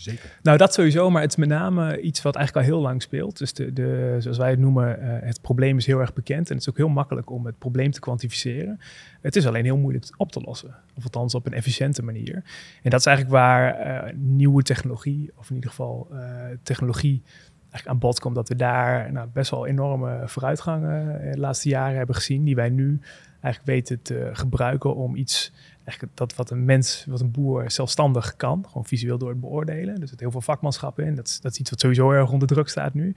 Zeker. 0.02 0.38
Nou, 0.42 0.58
dat 0.58 0.74
sowieso, 0.74 1.10
maar 1.10 1.22
het 1.22 1.32
is 1.32 1.38
met 1.38 1.50
name 1.50 2.02
iets 2.02 2.22
wat 2.22 2.36
eigenlijk 2.36 2.68
al 2.68 2.74
heel 2.74 2.82
lang 2.82 3.02
speelt. 3.02 3.38
Dus 3.38 3.54
de, 3.54 3.74
de, 3.74 4.16
zoals 4.20 4.38
wij 4.38 4.50
het 4.50 4.60
noemen, 4.60 5.00
uh, 5.00 5.08
het 5.22 5.42
probleem 5.42 5.78
is 5.78 5.86
heel 5.86 6.00
erg 6.00 6.14
bekend. 6.14 6.50
En 6.50 6.54
het 6.54 6.64
is 6.64 6.70
ook 6.70 6.78
heel 6.78 6.90
makkelijk 6.90 7.30
om 7.30 7.46
het 7.46 7.58
probleem 7.58 7.92
te 7.92 8.00
kwantificeren. 8.00 8.80
Het 9.22 9.36
is 9.36 9.48
alleen 9.48 9.64
heel 9.64 9.78
moeilijk 9.78 10.14
op 10.18 10.32
te 10.32 10.42
lossen. 10.42 10.76
Of 10.96 11.04
althans 11.04 11.36
op 11.36 11.46
een 11.46 11.54
efficiënte 11.54 12.04
manier. 12.04 12.44
En 12.84 12.90
dat 12.90 13.00
is 13.00 13.06
eigenlijk 13.06 13.36
waar 13.36 13.88
uh, 13.88 14.14
nieuwe 14.16 14.64
technologie, 14.64 15.32
of 15.36 15.50
in 15.50 15.56
ieder 15.56 15.70
geval 15.70 16.08
uh, 16.12 16.20
technologie 16.64 17.22
eigenlijk 17.60 17.88
aan 17.88 18.00
bod 18.00 18.20
komt. 18.20 18.36
Dat 18.36 18.50
we 18.50 18.56
daar 18.56 19.12
nou, 19.12 19.28
best 19.34 19.52
wel 19.52 19.68
enorme 19.68 20.22
vooruitgangen 20.26 21.32
de 21.32 21.40
laatste 21.40 21.70
jaren 21.70 21.98
hebben 21.98 22.16
gezien. 22.16 22.44
Die 22.44 22.56
wij 22.56 22.70
nu 22.70 23.00
eigenlijk 23.42 23.66
weten 23.66 24.02
te 24.02 24.30
gebruiken 24.34 24.96
om 24.96 25.16
iets 25.16 25.52
eigenlijk 25.84 26.18
dat 26.18 26.36
wat 26.36 26.50
een 26.50 26.66
mens, 26.66 27.06
wat 27.10 27.22
een 27.22 27.32
boer 27.32 27.72
zelfstandig 27.72 28.36
kan, 28.36 28.66
gewoon 28.68 28.86
visueel 28.86 29.18
door 29.18 29.30
het 29.30 29.40
beoordelen. 29.40 30.02
Er 30.02 30.08
zit 30.08 30.20
heel 30.20 30.32
veel 30.32 30.42
vakmanschap 30.42 31.00
in. 31.00 31.16
Dat 31.16 31.28
is, 31.28 31.40
dat 31.40 31.60
iets 31.60 31.70
wat 31.70 31.80
sowieso 31.80 32.12
erg 32.12 32.32
onder 32.32 32.48
druk 32.48 32.70
staat 32.70 32.94
nu. 32.94 33.16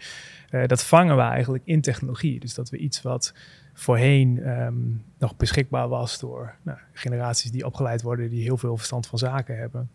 Uh, 0.51 0.67
dat 0.67 0.85
vangen 0.85 1.17
we 1.17 1.23
eigenlijk 1.23 1.65
in 1.67 1.81
technologie. 1.81 2.41
Dus 2.41 2.55
dat 2.55 2.71
we 2.71 2.77
iets 2.77 3.03
wat 3.03 3.35
voorheen 3.75 4.49
um, 4.49 5.05
nog 5.19 5.37
beschikbaar 5.37 5.89
was 5.89 6.19
door 6.19 6.55
nou, 6.63 6.79
generaties 6.93 7.51
die 7.51 7.67
opgeleid 7.67 8.03
worden, 8.03 8.31
die 8.31 8.43
heel 8.43 8.57
veel 8.57 8.77
verstand 8.77 9.07
van 9.07 9.19
zaken 9.19 9.59
hebben. 9.59 9.91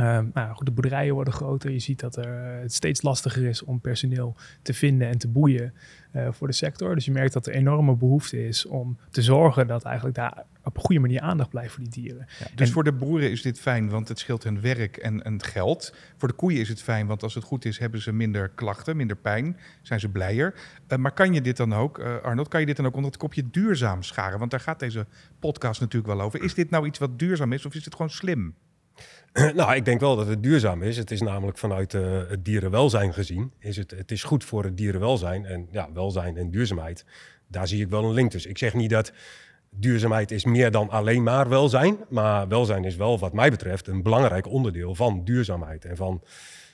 Um, 0.00 0.30
nou, 0.34 0.54
goed, 0.54 0.66
de 0.66 0.72
boerderijen 0.72 1.14
worden 1.14 1.32
groter. 1.32 1.70
Je 1.70 1.78
ziet 1.78 2.00
dat 2.00 2.16
er, 2.16 2.60
het 2.60 2.74
steeds 2.74 3.02
lastiger 3.02 3.44
is 3.44 3.62
om 3.62 3.80
personeel 3.80 4.36
te 4.62 4.74
vinden 4.74 5.08
en 5.08 5.18
te 5.18 5.28
boeien 5.28 5.74
uh, 6.12 6.28
voor 6.30 6.46
de 6.46 6.52
sector. 6.52 6.94
Dus 6.94 7.04
je 7.04 7.12
merkt 7.12 7.32
dat 7.32 7.46
er 7.46 7.52
enorme 7.52 7.96
behoefte 7.96 8.46
is 8.46 8.66
om 8.66 8.98
te 9.10 9.22
zorgen 9.22 9.66
dat 9.66 9.82
eigenlijk 9.82 10.16
daar 10.16 10.44
op 10.64 10.76
een 10.76 10.82
goede 10.82 11.00
manier 11.00 11.20
aandacht 11.20 11.50
blijft 11.50 11.72
voor 11.72 11.82
die 11.82 12.02
dieren. 12.02 12.26
Ja, 12.38 12.46
dus 12.54 12.66
en, 12.66 12.72
voor 12.72 12.84
de 12.84 12.92
boeren 12.92 13.30
is 13.30 13.42
dit 13.42 13.60
fijn, 13.60 13.88
want 13.88 14.08
het 14.08 14.18
scheelt 14.18 14.44
hun 14.44 14.60
werk 14.60 14.96
en, 14.96 15.22
en 15.22 15.42
geld. 15.42 15.94
Voor 16.16 16.28
de 16.28 16.34
koeien 16.34 16.60
is 16.60 16.68
het 16.68 16.82
fijn, 16.82 17.06
want 17.06 17.22
als 17.22 17.34
het 17.34 17.44
goed 17.44 17.64
is, 17.64 17.78
hebben 17.78 18.00
ze 18.00 18.12
minder 18.12 18.48
klachten, 18.48 18.96
minder 18.96 19.16
pijn, 19.16 19.56
zijn 19.82 20.00
ze 20.00 20.08
blijer. 20.08 20.54
Uh, 20.88 20.98
maar 20.98 21.12
kan 21.12 21.32
je 21.32 21.40
dit 21.40 21.56
dan 21.56 21.74
ook, 21.74 21.98
uh, 21.98 22.16
Arnold, 22.22 22.48
kan 22.48 22.60
je 22.60 22.66
dit 22.66 22.76
dan 22.76 22.86
ook 22.86 22.94
onder 22.94 23.10
het 23.10 23.20
kopje 23.20 23.50
duurzaam 23.50 24.02
scharen? 24.02 24.38
Want 24.38 24.50
daar 24.50 24.60
gaat 24.60 24.78
deze 24.78 25.06
podcast 25.38 25.80
natuurlijk 25.80 26.12
wel 26.14 26.20
over. 26.20 26.42
Is 26.42 26.54
dit 26.54 26.70
nou 26.70 26.86
iets 26.86 26.98
wat 26.98 27.18
duurzaam 27.18 27.52
is 27.52 27.66
of 27.66 27.74
is 27.74 27.84
het 27.84 27.94
gewoon 27.94 28.10
slim? 28.10 28.54
Nou, 29.54 29.74
ik 29.74 29.84
denk 29.84 30.00
wel 30.00 30.16
dat 30.16 30.26
het 30.26 30.42
duurzaam 30.42 30.82
is. 30.82 30.96
Het 30.96 31.10
is 31.10 31.20
namelijk 31.20 31.58
vanuit 31.58 31.94
uh, 31.94 32.28
het 32.28 32.44
dierenwelzijn 32.44 33.14
gezien. 33.14 33.52
Is 33.58 33.76
het, 33.76 33.90
het 33.90 34.10
is 34.10 34.22
goed 34.22 34.44
voor 34.44 34.64
het 34.64 34.76
dierenwelzijn. 34.76 35.44
En 35.44 35.68
ja, 35.70 35.88
welzijn 35.92 36.36
en 36.36 36.50
duurzaamheid, 36.50 37.04
daar 37.46 37.68
zie 37.68 37.82
ik 37.82 37.88
wel 37.88 38.04
een 38.04 38.12
link 38.12 38.30
tussen. 38.30 38.50
Ik 38.50 38.58
zeg 38.58 38.74
niet 38.74 38.90
dat 38.90 39.12
duurzaamheid 39.70 40.30
is 40.30 40.44
meer 40.44 40.70
dan 40.70 40.90
alleen 40.90 41.22
maar 41.22 41.48
welzijn. 41.48 41.96
Maar 42.08 42.48
welzijn 42.48 42.84
is 42.84 42.96
wel, 42.96 43.18
wat 43.18 43.32
mij 43.32 43.50
betreft, 43.50 43.86
een 43.86 44.02
belangrijk 44.02 44.46
onderdeel 44.46 44.94
van 44.94 45.24
duurzaamheid. 45.24 45.84
En 45.84 45.96
van, 45.96 46.22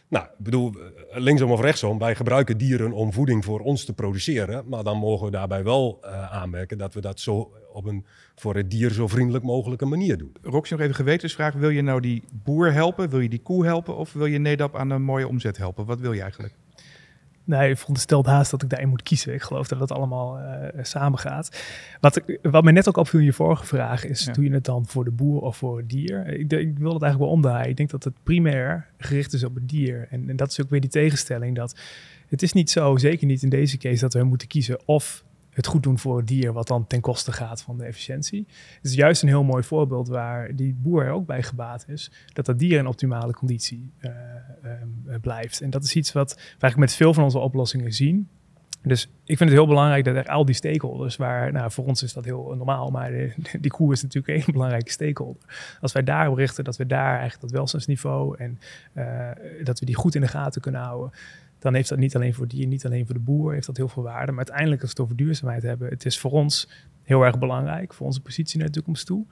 nou, 0.09 0.25
ik 0.25 0.45
bedoel, 0.45 0.75
linksom 1.11 1.51
of 1.51 1.61
rechtsom, 1.61 1.99
wij 1.99 2.15
gebruiken 2.15 2.59
dieren 2.59 2.93
om 2.93 3.13
voeding 3.13 3.45
voor 3.45 3.61
ons 3.61 3.85
te 3.85 3.93
produceren. 3.93 4.65
Maar 4.69 4.85
dan 4.85 4.99
mogen 4.99 5.25
we 5.25 5.33
daarbij 5.33 5.65
wel 5.65 6.01
uh, 6.03 6.33
aanmerken 6.33 6.79
dat 6.79 6.95
we 6.95 7.01
dat 7.01 7.21
zo 7.21 7.53
op 7.73 7.85
een 7.85 8.07
voor 8.35 8.57
het 8.57 8.71
dier 8.71 8.91
zo 8.91 9.09
vriendelijk 9.09 9.45
mogelijke 9.45 9.87
manier 9.87 10.19
doen. 10.19 10.33
Roxy, 10.43 10.73
nog 10.73 10.83
even 10.83 10.95
gewetensvraag. 10.95 11.55
Wil 11.55 11.71
je 11.71 11.83
nou 11.83 12.01
die 12.01 12.23
boer 12.33 12.73
helpen? 12.73 13.09
Wil 13.09 13.21
je 13.21 13.29
die 13.29 13.43
koe 13.43 13.65
helpen? 13.65 13.97
Of 13.97 14.13
wil 14.13 14.27
je 14.27 14.39
Nedap 14.39 14.77
aan 14.77 14.91
een 14.91 15.03
mooie 15.03 15.29
omzet 15.29 15.57
helpen? 15.57 15.85
Wat 15.85 16.01
wil 16.01 16.13
je 16.13 16.21
eigenlijk? 16.21 16.55
Nee, 17.47 17.71
ik 17.71 17.77
veronderstelt 17.77 18.27
haast 18.27 18.51
dat 18.51 18.63
ik 18.63 18.69
daarin 18.69 18.89
moet 18.89 19.03
kiezen. 19.03 19.35
Ik 19.35 19.43
geloof 19.43 19.69
dat 19.69 19.81
het 19.81 19.93
allemaal 19.93 20.39
uh, 20.39 20.69
samen 20.83 21.19
gaat. 21.19 21.65
Wat, 22.01 22.17
ik, 22.17 22.39
wat 22.43 22.65
me 22.65 22.73
net 22.73 22.89
ook 22.89 22.97
opviel 22.97 23.21
in 23.21 23.27
je 23.27 23.33
vorige 23.33 23.67
vraag 23.67 24.05
is, 24.05 24.25
ja. 24.25 24.33
doe 24.33 24.45
je 24.45 24.53
het 24.53 24.65
dan 24.65 24.87
voor 24.87 25.05
de 25.05 25.11
boer 25.11 25.41
of 25.41 25.57
voor 25.57 25.77
het 25.77 25.89
dier? 25.89 26.27
Ik, 26.27 26.53
ik 26.53 26.79
wil 26.79 26.93
het 26.93 27.03
eigenlijk 27.03 27.19
wel 27.19 27.29
omdraaien. 27.29 27.69
Ik 27.69 27.77
denk 27.77 27.91
dat 27.91 28.05
het 28.05 28.15
primair 28.23 28.87
gericht 28.99 29.33
is 29.33 29.45
op 29.45 29.55
het 29.55 29.69
dier. 29.69 30.07
En, 30.11 30.29
en 30.29 30.37
dat 30.37 30.51
is 30.51 30.63
ook 30.63 30.71
weer 30.71 30.81
die 30.81 30.91
tegenstelling 30.91 31.57
dat 31.57 31.81
het 32.29 32.43
is 32.43 32.53
niet 32.53 32.71
zo, 32.71 32.97
zeker 32.97 33.27
niet 33.27 33.43
in 33.43 33.49
deze 33.49 33.77
case, 33.77 34.01
dat 34.01 34.13
we 34.13 34.23
moeten 34.23 34.49
kiezen 34.49 34.79
of 34.85 35.25
het 35.55 35.67
goed 35.67 35.83
doen 35.83 35.99
voor 35.99 36.17
het 36.17 36.27
dier, 36.27 36.53
wat 36.53 36.67
dan 36.67 36.87
ten 36.87 37.01
koste 37.01 37.33
gaat 37.33 37.63
van 37.63 37.79
de 37.79 37.85
efficiëntie. 37.85 38.47
Het 38.49 38.85
is 38.85 38.95
juist 38.95 39.23
een 39.23 39.29
heel 39.29 39.45
mooi 39.45 39.63
voorbeeld 39.63 40.09
waar 40.09 40.57
die 40.57 40.75
boer 40.75 41.05
er 41.05 41.13
ook 41.13 41.27
bij 41.27 41.43
gebaat 41.43 41.85
is, 41.89 42.11
dat 42.33 42.47
dat 42.47 42.59
dier 42.59 42.79
in 42.79 42.87
optimale 42.87 43.33
conditie 43.33 43.93
uh, 44.01 44.11
uh, 44.65 45.15
blijft. 45.21 45.61
En 45.61 45.71
dat 45.71 45.85
is 45.85 45.95
iets 45.95 46.13
wat 46.13 46.35
we 46.35 46.41
eigenlijk 46.41 46.77
met 46.77 46.95
veel 46.95 47.15
van 47.15 47.25
onze 47.25 47.39
oplossingen 47.39 47.93
zien. 47.93 48.29
Dus 48.83 49.03
ik 49.05 49.37
vind 49.37 49.51
het 49.51 49.59
heel 49.59 49.67
belangrijk 49.69 50.05
dat 50.05 50.17
er 50.17 50.27
al 50.27 50.45
die 50.45 50.55
stakeholders, 50.55 51.17
waar, 51.17 51.53
nou 51.53 51.71
voor 51.71 51.85
ons 51.85 52.03
is 52.03 52.13
dat 52.13 52.25
heel 52.25 52.55
normaal, 52.57 52.91
maar 52.91 53.11
die 53.61 53.71
koe 53.71 53.93
is 53.93 54.03
natuurlijk 54.03 54.47
een 54.47 54.53
belangrijke 54.53 54.91
stakeholder. 54.91 55.77
Als 55.81 55.93
wij 55.93 56.03
daarop 56.03 56.37
richten, 56.37 56.65
dat 56.65 56.77
we 56.77 56.87
daar 56.87 57.11
eigenlijk 57.11 57.41
dat 57.41 57.51
welstandsniveau 57.51 58.37
en 58.39 58.59
uh, 58.95 59.31
dat 59.63 59.81
we 59.81 59.87
die 59.87 59.95
goed 59.95 60.15
in 60.15 60.21
de 60.21 60.29
gaten 60.29 60.61
kunnen 60.61 60.81
houden, 60.81 61.13
dan 61.65 61.75
heeft 61.75 61.89
dat 61.89 61.99
niet 61.99 62.17
alleen 62.17 62.35
voor 62.35 62.49
dier, 62.49 62.67
niet 62.67 62.85
alleen 62.85 63.07
voor 63.07 63.15
de 63.15 63.21
boer, 63.21 63.53
heeft 63.53 63.67
dat 63.67 63.77
heel 63.77 63.89
veel 63.89 64.03
waarde. 64.03 64.33
Maar 64.33 64.45
uiteindelijk, 64.45 64.83
als 64.83 64.91
we 64.91 64.97
het 64.97 65.11
over 65.11 65.25
duurzaamheid 65.25 65.63
hebben, 65.63 65.89
het 65.89 66.05
is 66.05 66.19
voor 66.19 66.31
ons 66.31 66.69
heel 67.03 67.23
erg 67.23 67.39
belangrijk, 67.39 67.95
voor 67.95 68.07
onze 68.07 68.21
positie 68.21 68.59
naar 68.59 68.67
de 68.67 68.73
toekomst 68.73 69.07
toe. 69.07 69.25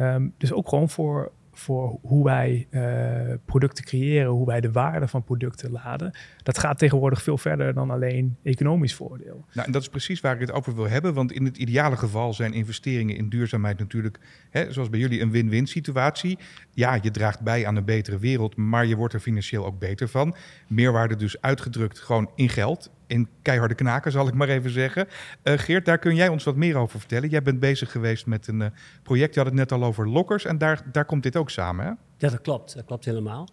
Um, 0.00 0.34
dus 0.38 0.52
ook 0.52 0.68
gewoon 0.68 0.88
voor 0.88 1.32
voor 1.52 1.98
hoe 2.02 2.24
wij 2.24 2.66
uh, 2.70 3.34
producten 3.44 3.84
creëren, 3.84 4.30
hoe 4.30 4.46
wij 4.46 4.60
de 4.60 4.72
waarde 4.72 5.08
van 5.08 5.24
producten 5.24 5.70
laden. 5.70 6.12
Dat 6.42 6.58
gaat 6.58 6.78
tegenwoordig 6.78 7.22
veel 7.22 7.38
verder 7.38 7.74
dan 7.74 7.90
alleen 7.90 8.36
economisch 8.42 8.94
voordeel. 8.94 9.44
Nou, 9.52 9.66
en 9.66 9.72
dat 9.72 9.82
is 9.82 9.88
precies 9.88 10.20
waar 10.20 10.34
ik 10.34 10.40
het 10.40 10.52
over 10.52 10.74
wil 10.74 10.88
hebben. 10.88 11.14
Want 11.14 11.32
in 11.32 11.44
het 11.44 11.56
ideale 11.56 11.96
geval 11.96 12.34
zijn 12.34 12.52
investeringen 12.52 13.16
in 13.16 13.28
duurzaamheid 13.28 13.78
natuurlijk, 13.78 14.18
hè, 14.50 14.72
zoals 14.72 14.90
bij 14.90 15.00
jullie, 15.00 15.20
een 15.20 15.30
win-win 15.30 15.66
situatie. 15.66 16.38
Ja, 16.70 16.98
je 17.02 17.10
draagt 17.10 17.40
bij 17.40 17.66
aan 17.66 17.76
een 17.76 17.84
betere 17.84 18.18
wereld, 18.18 18.56
maar 18.56 18.86
je 18.86 18.96
wordt 18.96 19.14
er 19.14 19.20
financieel 19.20 19.66
ook 19.66 19.78
beter 19.78 20.08
van. 20.08 20.34
Meerwaarde 20.66 21.16
dus 21.16 21.40
uitgedrukt 21.40 21.98
gewoon 21.98 22.30
in 22.34 22.48
geld 22.48 22.90
in 23.12 23.28
keiharde 23.42 23.74
knaken, 23.74 24.12
zal 24.12 24.28
ik 24.28 24.34
maar 24.34 24.48
even 24.48 24.70
zeggen. 24.70 25.08
Uh, 25.44 25.58
Geert, 25.58 25.84
daar 25.84 25.98
kun 25.98 26.14
jij 26.14 26.28
ons 26.28 26.44
wat 26.44 26.56
meer 26.56 26.76
over 26.76 26.98
vertellen. 26.98 27.28
Jij 27.28 27.42
bent 27.42 27.60
bezig 27.60 27.90
geweest 27.90 28.26
met 28.26 28.46
een 28.46 28.60
uh, 28.60 28.66
project, 29.02 29.34
je 29.34 29.40
had 29.40 29.48
het 29.48 29.58
net 29.58 29.72
al 29.72 29.84
over 29.84 30.08
lokkers 30.08 30.44
en 30.44 30.58
daar, 30.58 30.82
daar 30.92 31.04
komt 31.04 31.22
dit 31.22 31.36
ook 31.36 31.50
samen, 31.50 31.84
hè? 31.84 31.90
Ja, 32.16 32.28
dat 32.28 32.40
klopt. 32.40 32.74
Dat 32.74 32.84
klopt 32.84 33.04
helemaal. 33.04 33.48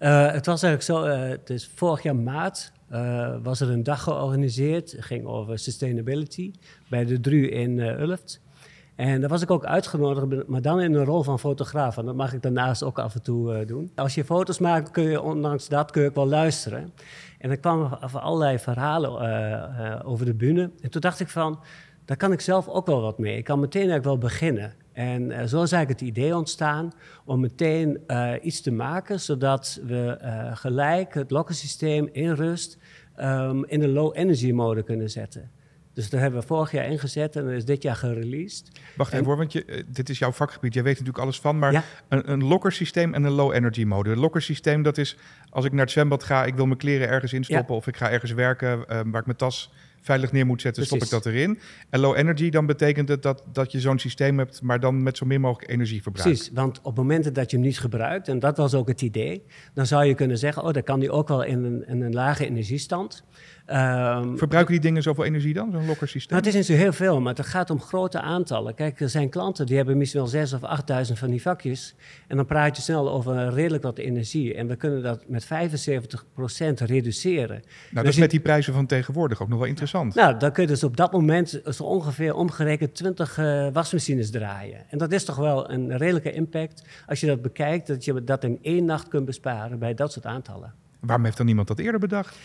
Uh, 0.00 0.32
het 0.32 0.46
was 0.46 0.62
eigenlijk 0.62 0.82
zo, 0.82 1.16
het 1.16 1.50
is 1.50 1.70
vorig 1.74 2.02
jaar 2.02 2.16
maart 2.16 2.72
was 3.42 3.60
er 3.60 3.70
een 3.70 3.82
dag 3.82 4.02
georganiseerd. 4.02 4.92
Het 4.92 5.04
ging 5.04 5.26
over 5.26 5.58
sustainability 5.58 6.52
bij 6.88 7.04
de 7.04 7.20
DRU 7.20 7.46
in 7.46 7.78
Ulft. 7.78 8.40
En 8.94 9.20
daar 9.20 9.30
was 9.30 9.42
ik 9.42 9.50
ook 9.50 9.64
uitgenodigd, 9.64 10.46
maar 10.46 10.62
dan 10.62 10.80
in 10.80 10.94
een 10.94 11.04
rol 11.04 11.22
van 11.22 11.38
fotograaf. 11.38 11.96
En 11.96 12.04
dat 12.04 12.14
mag 12.14 12.32
ik 12.32 12.42
daarnaast 12.42 12.82
ook 12.82 12.98
af 12.98 13.14
en 13.14 13.22
toe 13.22 13.60
uh, 13.60 13.66
doen. 13.66 13.90
Als 13.94 14.14
je 14.14 14.24
foto's 14.24 14.58
maakt, 14.58 14.90
kun 14.90 15.02
je 15.02 15.22
ondanks 15.22 15.68
dat 15.68 15.90
kun 15.90 16.02
je 16.02 16.08
ook 16.08 16.14
wel 16.14 16.26
luisteren. 16.26 16.92
En 17.38 17.50
er 17.50 17.58
kwamen 17.58 18.00
allerlei 18.00 18.58
verhalen 18.58 19.22
uh, 19.22 19.86
uh, 19.86 20.00
over 20.04 20.26
de 20.26 20.34
bühne. 20.34 20.70
En 20.80 20.90
toen 20.90 21.00
dacht 21.00 21.20
ik 21.20 21.28
van, 21.28 21.60
daar 22.04 22.16
kan 22.16 22.32
ik 22.32 22.40
zelf 22.40 22.68
ook 22.68 22.86
wel 22.86 23.00
wat 23.00 23.18
mee. 23.18 23.36
Ik 23.36 23.44
kan 23.44 23.60
meteen 23.60 23.80
eigenlijk 23.80 24.08
wel 24.08 24.18
beginnen. 24.18 24.72
En 24.92 25.48
zo 25.48 25.62
is 25.62 25.72
eigenlijk 25.72 26.00
het 26.00 26.08
idee 26.08 26.36
ontstaan 26.36 26.92
om 27.24 27.40
meteen 27.40 28.00
iets 28.42 28.60
te 28.60 28.72
maken... 28.72 29.20
zodat 29.20 29.80
we 29.86 30.18
gelijk 30.54 31.14
het 31.14 31.30
lokkensysteem 31.30 32.08
in 32.12 32.32
rust 32.32 32.78
um, 33.20 33.64
in 33.64 33.82
een 33.82 33.92
low-energy 33.92 34.52
mode 34.52 34.82
kunnen 34.82 35.10
zetten. 35.10 35.50
Dus 35.94 36.10
daar 36.10 36.20
hebben 36.20 36.40
we 36.40 36.46
vorig 36.46 36.72
jaar 36.72 36.86
ingezet 36.86 37.36
en 37.36 37.48
is 37.48 37.64
dit 37.64 37.82
jaar 37.82 37.96
gereleased. 37.96 38.70
Wacht 38.96 39.12
even 39.12 39.24
hoor, 39.24 39.36
want 39.36 39.52
je, 39.52 39.64
eh, 39.64 39.82
dit 39.86 40.08
is 40.08 40.18
jouw 40.18 40.32
vakgebied. 40.32 40.74
Jij 40.74 40.82
weet 40.82 40.92
natuurlijk 40.92 41.24
alles 41.24 41.40
van. 41.40 41.58
Maar 41.58 41.84
een, 42.08 42.30
een 42.30 42.44
lockersysteem 42.44 43.14
en 43.14 43.24
een 43.24 43.32
low 43.32 43.52
energy 43.52 43.84
mode. 43.84 44.10
Een 44.10 44.18
lockersysteem, 44.18 44.82
dat 44.82 44.98
is 44.98 45.16
als 45.50 45.64
ik 45.64 45.72
naar 45.72 45.80
het 45.80 45.90
zwembad 45.90 46.22
ga, 46.22 46.44
ik 46.44 46.54
wil 46.54 46.66
mijn 46.66 46.78
kleren 46.78 47.08
ergens 47.08 47.32
instoppen 47.32 47.74
of 47.74 47.86
ik 47.86 47.96
ga 47.96 48.10
ergens 48.10 48.32
werken 48.32 48.78
uh, 48.78 48.84
waar 48.86 49.20
ik 49.20 49.26
mijn 49.26 49.36
tas 49.36 49.72
veilig 50.02 50.32
neer 50.32 50.46
moet 50.46 50.60
zetten, 50.60 50.86
stop 50.86 51.02
ik 51.02 51.10
dat 51.10 51.26
erin. 51.26 51.58
En 51.90 52.00
low 52.00 52.16
energy, 52.16 52.50
dan 52.50 52.66
betekent 52.66 53.08
het 53.08 53.22
dat, 53.22 53.44
dat 53.52 53.72
je 53.72 53.80
zo'n 53.80 53.98
systeem 53.98 54.38
hebt, 54.38 54.62
maar 54.62 54.80
dan 54.80 55.02
met 55.02 55.16
zo 55.16 55.26
min 55.26 55.40
mogelijk 55.40 55.70
energie 55.70 56.02
verbruikt. 56.02 56.30
Precies, 56.30 56.54
want 56.54 56.80
op 56.82 56.96
momenten 56.96 57.32
dat 57.32 57.50
je 57.50 57.56
hem 57.56 57.66
niet 57.66 57.78
gebruikt, 57.78 58.28
en 58.28 58.38
dat 58.38 58.56
was 58.56 58.74
ook 58.74 58.88
het 58.88 59.02
idee, 59.02 59.42
dan 59.74 59.86
zou 59.86 60.04
je 60.04 60.14
kunnen 60.14 60.38
zeggen, 60.38 60.62
oh, 60.62 60.72
dan 60.72 60.82
kan 60.82 61.00
die 61.00 61.10
ook 61.10 61.28
wel 61.28 61.42
in 61.42 61.64
een, 61.64 61.88
in 61.88 62.02
een 62.02 62.12
lage 62.12 62.46
energiestand. 62.46 63.24
Um, 63.66 64.38
Verbruiken 64.38 64.72
die 64.72 64.82
dingen 64.82 65.02
zoveel 65.02 65.24
energie 65.24 65.54
dan, 65.54 65.70
zo'n 65.72 65.86
lokkersysteem? 65.86 66.36
Nou, 66.36 66.48
het 66.48 66.54
is 66.54 66.68
niet 66.68 66.78
zo 66.78 66.82
heel 66.84 66.92
veel, 66.92 67.20
maar 67.20 67.34
het 67.34 67.46
gaat 67.46 67.70
om 67.70 67.80
grote 67.80 68.20
aantallen. 68.20 68.74
Kijk, 68.74 69.00
er 69.00 69.08
zijn 69.08 69.28
klanten 69.28 69.66
die 69.66 69.76
hebben 69.76 69.98
misschien 69.98 70.24
wel 70.30 70.46
6.000 70.46 70.54
of 70.62 71.08
8.000 71.08 71.12
van 71.12 71.30
die 71.30 71.42
vakjes. 71.42 71.94
En 72.28 72.36
dan 72.36 72.46
praat 72.46 72.76
je 72.76 72.82
snel 72.82 73.10
over 73.10 73.52
redelijk 73.52 73.82
wat 73.82 73.98
energie. 73.98 74.54
En 74.54 74.66
we 74.66 74.76
kunnen 74.76 75.02
dat 75.02 75.28
met 75.28 75.44
75% 75.44 75.48
reduceren. 76.74 77.48
Nou, 77.48 77.62
dat 77.92 78.04
dus 78.04 78.14
is 78.14 78.20
met 78.20 78.30
die 78.30 78.40
prijzen 78.40 78.72
van 78.72 78.86
tegenwoordig 78.86 79.42
ook 79.42 79.48
nog 79.48 79.58
wel 79.58 79.68
interessant. 79.68 79.90
Nou, 79.92 80.38
dan 80.38 80.52
kun 80.52 80.62
je 80.62 80.68
dus 80.68 80.84
op 80.84 80.96
dat 80.96 81.12
moment 81.12 81.60
zo 81.70 81.82
ongeveer 81.82 82.34
omgerekend 82.34 82.94
20 82.94 83.38
uh, 83.38 83.66
eh, 83.66 83.74
wasmachines 83.74 84.30
draaien. 84.30 84.90
En 84.90 84.98
dat 84.98 85.12
is 85.12 85.24
toch 85.24 85.36
wel 85.36 85.70
een 85.70 85.96
redelijke 85.96 86.32
impact 86.32 86.84
als 87.06 87.20
je 87.20 87.26
dat 87.26 87.42
bekijkt, 87.42 87.86
dat 87.86 88.04
je 88.04 88.24
dat 88.24 88.44
in 88.44 88.58
één 88.62 88.84
nacht 88.84 89.08
kunt 89.08 89.24
besparen 89.24 89.78
bij 89.78 89.94
dat 89.94 90.12
soort 90.12 90.26
aantallen. 90.26 90.74
Waarom 91.00 91.24
heeft 91.24 91.36
dan 91.36 91.46
niemand 91.46 91.68
dat 91.68 91.78
eerder 91.78 92.00
bedacht? 92.00 92.36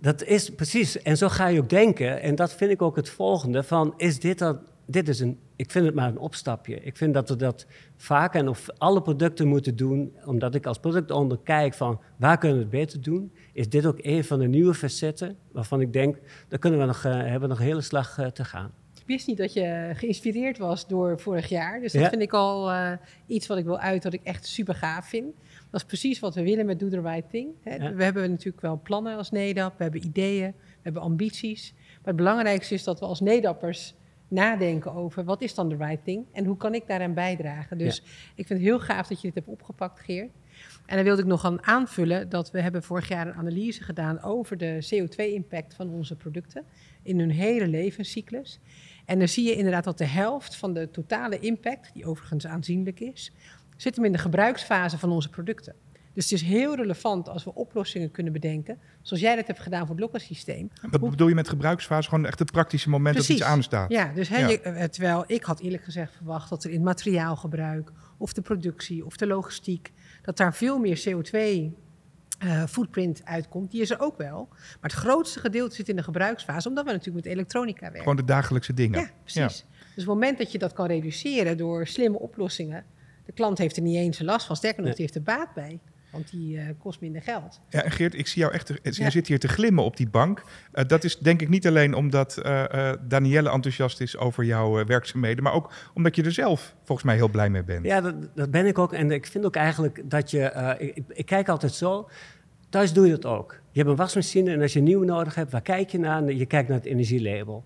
Dat 0.00 0.24
is 0.24 0.54
precies, 0.54 1.02
en 1.02 1.16
zo 1.16 1.28
ga 1.28 1.46
je 1.46 1.60
ook 1.60 1.68
denken. 1.68 2.22
En 2.22 2.34
dat 2.34 2.52
vind 2.52 2.70
ik 2.70 2.82
ook 2.82 2.96
het 2.96 3.08
volgende: 3.08 3.62
van 3.62 3.94
is 3.96 4.20
dit 4.20 4.38
dan, 4.38 4.58
dit 4.90 5.08
is 5.08 5.20
een, 5.20 5.38
ik 5.56 5.70
vind 5.70 5.86
het 5.86 5.94
maar 5.94 6.08
een 6.08 6.18
opstapje. 6.18 6.80
Ik 6.80 6.96
vind 6.96 7.14
dat 7.14 7.28
we 7.28 7.36
dat 7.36 7.66
vaak 7.96 8.34
en 8.34 8.48
of 8.48 8.66
alle 8.78 9.02
producten 9.02 9.48
moeten 9.48 9.76
doen, 9.76 10.16
omdat 10.24 10.54
ik 10.54 10.66
als 10.66 10.78
productonder 10.78 11.38
kijk 11.44 11.74
van 11.74 12.00
waar 12.16 12.38
kunnen 12.38 12.56
we 12.56 12.62
het 12.62 12.72
beter 12.72 13.02
doen. 13.02 13.32
Is 13.52 13.68
dit 13.68 13.86
ook 13.86 13.98
een 14.00 14.24
van 14.24 14.38
de 14.38 14.48
nieuwe 14.48 14.74
facetten 14.74 15.36
waarvan 15.52 15.80
ik 15.80 15.92
denk, 15.92 16.18
daar 16.48 16.58
kunnen 16.58 16.80
we 16.80 16.86
nog, 16.86 17.04
uh, 17.04 17.12
hebben 17.12 17.40
we 17.40 17.46
nog 17.46 17.58
een 17.58 17.64
hele 17.64 17.80
slag 17.80 18.18
uh, 18.18 18.26
te 18.26 18.44
gaan. 18.44 18.72
Ik 18.94 19.16
wist 19.16 19.26
niet 19.26 19.36
dat 19.36 19.52
je 19.52 19.90
geïnspireerd 19.94 20.58
was 20.58 20.86
door 20.86 21.20
vorig 21.20 21.48
jaar. 21.48 21.80
Dus 21.80 21.92
dat 21.92 22.08
vind 22.08 22.22
ik 22.22 22.32
al 22.32 22.70
uh, 22.70 22.92
iets 23.26 23.46
wat 23.46 23.58
ik 23.58 23.64
wil 23.64 23.78
uit, 23.78 24.04
wat 24.04 24.12
ik 24.12 24.22
echt 24.22 24.46
super 24.46 24.74
gaaf 24.74 25.08
vind. 25.08 25.34
Dat 25.70 25.80
is 25.80 25.86
precies 25.86 26.20
wat 26.20 26.34
we 26.34 26.42
willen 26.42 26.66
met 26.66 26.78
Do 26.78 26.88
the 26.88 27.00
Right 27.00 27.30
Thing. 27.30 27.48
We 27.94 28.04
hebben 28.04 28.30
natuurlijk 28.30 28.60
wel 28.60 28.80
plannen 28.82 29.16
als 29.16 29.30
NEDAP, 29.30 29.76
we 29.76 29.82
hebben 29.82 30.04
ideeën, 30.04 30.52
we 30.56 30.80
hebben 30.82 31.02
ambities. 31.02 31.74
Maar 31.74 31.98
het 32.02 32.16
belangrijkste 32.16 32.74
is 32.74 32.84
dat 32.84 33.00
we 33.00 33.06
als 33.06 33.20
NEDAP'ers 33.20 33.94
nadenken 34.30 34.92
over 34.92 35.24
wat 35.24 35.42
is 35.42 35.54
dan 35.54 35.68
de 35.68 35.76
right 35.76 36.04
thing 36.04 36.26
en 36.32 36.44
hoe 36.44 36.56
kan 36.56 36.74
ik 36.74 36.86
daaraan 36.86 37.14
bijdragen. 37.14 37.78
Dus 37.78 38.02
ik 38.34 38.46
vind 38.46 38.48
het 38.48 38.68
heel 38.68 38.80
gaaf 38.80 39.06
dat 39.06 39.20
je 39.20 39.26
dit 39.26 39.34
hebt 39.34 39.48
opgepakt, 39.48 40.00
Geert. 40.00 40.30
En 40.86 40.96
dan 40.96 41.04
wilde 41.04 41.22
ik 41.22 41.28
nog 41.28 41.44
aan 41.44 41.66
aanvullen 41.66 42.28
dat 42.28 42.50
we 42.50 42.60
hebben 42.60 42.82
vorig 42.82 43.08
jaar 43.08 43.26
een 43.26 43.34
analyse 43.34 43.82
gedaan 43.82 44.22
over 44.22 44.56
de 44.56 44.86
CO2-impact 44.94 45.74
van 45.74 45.88
onze 45.88 46.16
producten 46.16 46.64
in 47.02 47.18
hun 47.18 47.30
hele 47.30 47.68
levenscyclus. 47.68 48.60
En 49.04 49.18
dan 49.18 49.28
zie 49.28 49.44
je 49.44 49.54
inderdaad 49.54 49.84
dat 49.84 49.98
de 49.98 50.04
helft 50.04 50.56
van 50.56 50.74
de 50.74 50.90
totale 50.90 51.38
impact, 51.38 51.90
die 51.94 52.06
overigens 52.06 52.46
aanzienlijk 52.46 53.00
is, 53.00 53.32
zit 53.76 53.96
hem 53.96 54.04
in 54.04 54.12
de 54.12 54.18
gebruiksfase 54.18 54.98
van 54.98 55.10
onze 55.10 55.30
producten. 55.30 55.74
Dus 56.20 56.30
het 56.30 56.40
is 56.40 56.48
heel 56.48 56.76
relevant 56.76 57.28
als 57.28 57.44
we 57.44 57.54
oplossingen 57.54 58.10
kunnen 58.10 58.32
bedenken, 58.32 58.78
zoals 59.02 59.22
jij 59.22 59.36
dat 59.36 59.46
hebt 59.46 59.60
gedaan 59.60 59.80
voor 59.80 59.94
het 59.94 60.00
lokkensysteem. 60.00 60.70
Wat 60.90 61.10
bedoel 61.10 61.28
je 61.28 61.34
met 61.34 61.48
gebruiksfase? 61.48 62.08
Gewoon 62.08 62.26
echt 62.26 62.38
het 62.38 62.52
praktische 62.52 62.88
moment 62.88 63.16
dat 63.16 63.28
iets 63.28 63.42
aanstaat. 63.42 63.90
Ja, 63.90 64.12
dus 64.14 64.28
ja. 64.28 64.48
Eh, 64.48 64.84
terwijl 64.84 65.24
ik 65.26 65.42
had 65.42 65.60
eerlijk 65.60 65.84
gezegd 65.84 66.14
verwacht 66.16 66.48
dat 66.48 66.64
er 66.64 66.70
in 66.70 66.82
materiaalgebruik 66.82 67.92
of 68.16 68.32
de 68.32 68.40
productie 68.40 69.06
of 69.06 69.16
de 69.16 69.26
logistiek, 69.26 69.92
dat 70.22 70.36
daar 70.36 70.54
veel 70.54 70.78
meer 70.78 71.02
CO2 71.08 71.38
uh, 72.44 72.64
footprint 72.66 73.20
uitkomt. 73.24 73.70
Die 73.70 73.80
is 73.80 73.90
er 73.90 74.00
ook 74.00 74.16
wel. 74.16 74.48
Maar 74.50 74.90
het 74.90 74.92
grootste 74.92 75.40
gedeelte 75.40 75.74
zit 75.74 75.88
in 75.88 75.96
de 75.96 76.02
gebruiksfase, 76.02 76.68
omdat 76.68 76.84
we 76.84 76.90
natuurlijk 76.90 77.24
met 77.24 77.34
elektronica 77.34 77.80
werken. 77.80 78.00
Gewoon 78.00 78.16
de 78.16 78.24
dagelijkse 78.24 78.74
dingen. 78.74 79.00
Ja, 79.00 79.10
precies. 79.22 79.64
Dus 79.64 79.64
op 79.90 79.96
het 79.96 80.06
moment 80.06 80.38
dat 80.38 80.52
je 80.52 80.58
dat 80.58 80.72
kan 80.72 80.86
reduceren 80.86 81.56
door 81.56 81.86
slimme 81.86 82.18
oplossingen, 82.18 82.84
de 83.24 83.32
klant 83.32 83.58
heeft 83.58 83.76
er 83.76 83.82
niet 83.82 83.96
eens 83.96 84.20
last 84.20 84.46
van. 84.46 84.56
Sterker 84.56 84.82
nog, 84.82 84.94
die 84.94 85.02
heeft 85.02 85.14
er 85.14 85.22
baat 85.22 85.54
bij. 85.54 85.80
Want 86.10 86.30
die 86.30 86.56
uh, 86.56 86.62
kost 86.78 87.00
minder 87.00 87.22
geld. 87.22 87.60
Ja, 87.68 87.82
en 87.82 87.90
Geert, 87.90 88.14
ik 88.14 88.26
zie 88.26 88.42
jou 88.42 88.54
echt. 88.54 88.72
Je 88.82 89.10
zit 89.10 89.26
hier 89.26 89.38
te 89.38 89.48
glimmen 89.48 89.84
op 89.84 89.96
die 89.96 90.08
bank. 90.08 90.42
Uh, 90.74 90.84
dat 90.86 91.04
is 91.04 91.18
denk 91.18 91.40
ik 91.40 91.48
niet 91.48 91.66
alleen 91.66 91.94
omdat 91.94 92.40
uh, 92.42 92.92
Danielle 93.08 93.50
enthousiast 93.50 94.00
is 94.00 94.16
over 94.16 94.44
jouw 94.44 94.84
werkzaamheden, 94.84 95.42
maar 95.42 95.52
ook 95.52 95.72
omdat 95.94 96.16
je 96.16 96.22
er 96.22 96.32
zelf 96.32 96.74
volgens 96.84 97.06
mij 97.06 97.16
heel 97.16 97.28
blij 97.28 97.50
mee 97.50 97.64
bent. 97.64 97.84
Ja, 97.84 98.00
dat, 98.00 98.14
dat 98.34 98.50
ben 98.50 98.66
ik 98.66 98.78
ook. 98.78 98.92
En 98.92 99.10
ik 99.10 99.26
vind 99.26 99.44
ook 99.44 99.56
eigenlijk 99.56 100.02
dat 100.04 100.30
je. 100.30 100.74
Ik, 100.78 101.04
ik, 101.08 101.26
kijk 101.26 101.48
altijd 101.48 101.72
zo. 101.72 102.08
Thuis 102.68 102.92
doe 102.92 103.06
je 103.06 103.10
dat 103.10 103.26
ook. 103.26 103.60
Je 103.70 103.78
hebt 103.78 103.90
een 103.90 103.96
wasmachine 103.96 104.52
en 104.52 104.60
als 104.60 104.72
je 104.72 104.78
een 104.78 104.84
nieuwe 104.84 105.04
nodig 105.04 105.34
hebt, 105.34 105.52
waar 105.52 105.62
kijk 105.62 105.90
je 105.90 105.98
naar? 105.98 106.32
Je 106.32 106.46
kijkt 106.46 106.68
naar 106.68 106.78
het 106.78 106.86
energielabel. 106.86 107.64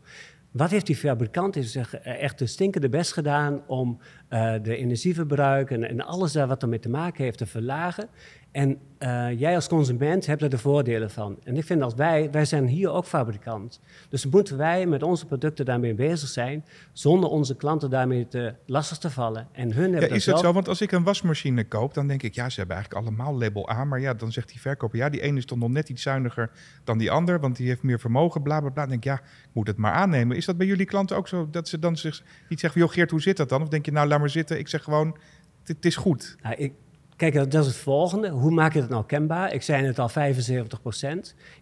Wat 0.54 0.70
heeft 0.70 0.87
die 0.87 0.96
fabrikant 0.96 1.54
heeft 1.54 1.70
zich 1.70 1.94
echt 1.94 2.38
de 2.38 2.46
stinkende 2.46 2.88
best 2.88 3.12
gedaan 3.12 3.62
om 3.66 3.99
uh, 4.30 4.54
de 4.62 4.76
energieverbruik 4.76 5.70
en, 5.70 5.88
en, 5.88 6.00
alles 6.00 6.32
daar 6.32 6.46
wat 6.46 6.62
ermee 6.62 6.78
te 6.78 6.88
maken 6.88 7.25
heeft 7.25 7.38
te 7.38 7.46
verlagen? 7.46 8.08
En 8.54 8.78
uh, 8.99 9.40
jij 9.40 9.54
als 9.54 9.68
consument 9.68 10.26
hebt 10.26 10.42
er 10.42 10.50
de 10.50 10.58
voordelen 10.58 11.11
van. 11.11 11.38
En 11.44 11.56
ik 11.56 11.64
vind 11.64 11.80
dat 11.80 11.94
wij, 11.94 12.30
wij 12.30 12.44
zijn 12.44 12.66
hier 12.66 12.90
ook 12.90 13.04
fabrikant. 13.04 13.80
Dus 14.08 14.26
moeten 14.26 14.56
wij 14.56 14.87
met 14.87 15.02
onze 15.02 15.26
producten 15.26 15.64
daarmee 15.64 15.94
bezig 15.94 16.28
zijn, 16.28 16.64
zonder 16.92 17.30
onze 17.30 17.56
klanten 17.56 17.90
daarmee 17.90 18.28
te 18.28 18.54
lastig 18.66 18.99
te 18.99 19.11
vallen. 19.11 19.49
En 19.52 19.73
hun 19.73 19.92
ja, 19.92 20.00
is 20.00 20.26
het 20.26 20.38
zo? 20.38 20.52
Want 20.52 20.68
als 20.68 20.80
ik 20.80 20.92
een 20.92 21.02
wasmachine 21.02 21.68
koop, 21.68 21.94
dan 21.94 22.06
denk 22.06 22.23
ik, 22.23 22.34
ja, 22.34 22.49
ze 22.49 22.58
hebben 22.58 22.76
eigenlijk 22.76 23.06
allemaal 23.06 23.38
label 23.38 23.70
A. 23.70 23.84
Maar 23.84 24.00
ja, 24.00 24.14
dan 24.14 24.32
zegt 24.32 24.49
die 24.49 24.61
verkoper, 24.61 24.99
ja, 24.99 25.08
die 25.08 25.20
ene 25.20 25.38
is 25.38 25.44
toch 25.44 25.58
nog 25.58 25.70
net 25.70 25.88
iets 25.88 26.02
zuiniger 26.02 26.50
dan 26.84 26.99
die 26.99 27.11
ander, 27.11 27.40
want 27.40 27.56
die 27.56 27.68
heeft 27.68 27.82
meer 27.82 28.00
vermogen, 28.00 28.42
bla 28.42 28.61
bla 28.61 28.70
bla. 28.70 28.80
Dan 28.87 28.90
denk 28.90 29.04
ik, 29.04 29.11
ja, 29.11 29.18
ik 29.25 29.50
moet 29.52 29.66
het 29.66 29.76
maar 29.76 29.92
aannemen. 29.92 30.37
Is 30.37 30.44
dat 30.44 30.56
bij 30.56 30.66
jullie 30.66 30.87
klanten 30.87 31.16
ook 31.16 31.28
zo, 31.28 31.49
dat 31.50 31.68
ze 31.68 31.78
dan 31.78 31.96
zich 31.96 32.23
niet 32.49 32.61
zeggen, 32.61 32.80
joh 32.80 32.90
Geert, 32.90 33.11
hoe 33.11 33.23
zit 33.23 33.37
dat 33.37 33.49
dan? 33.49 33.62
Of 33.62 33.68
denk 33.68 33.84
je, 33.84 33.92
nou, 33.92 34.08
laat 34.08 34.18
maar 34.18 34.30
zitten, 34.30 34.58
ik 34.58 34.68
zeg 34.68 34.82
gewoon, 34.82 35.16
het 35.64 35.84
is 35.84 35.96
goed. 35.96 36.37
Ik, 36.56 36.73
Kijk, 37.16 37.35
dat 37.35 37.54
is 37.54 37.66
het 37.66 37.76
volgende. 37.76 38.28
Hoe 38.28 38.50
maak 38.50 38.73
je 38.73 38.80
dat 38.80 38.88
nou 38.88 39.04
kenbaar? 39.06 39.52
Ik 39.52 39.62
zei 39.62 39.87
het 39.87 39.99
al, 39.99 40.11
75% 40.11 40.12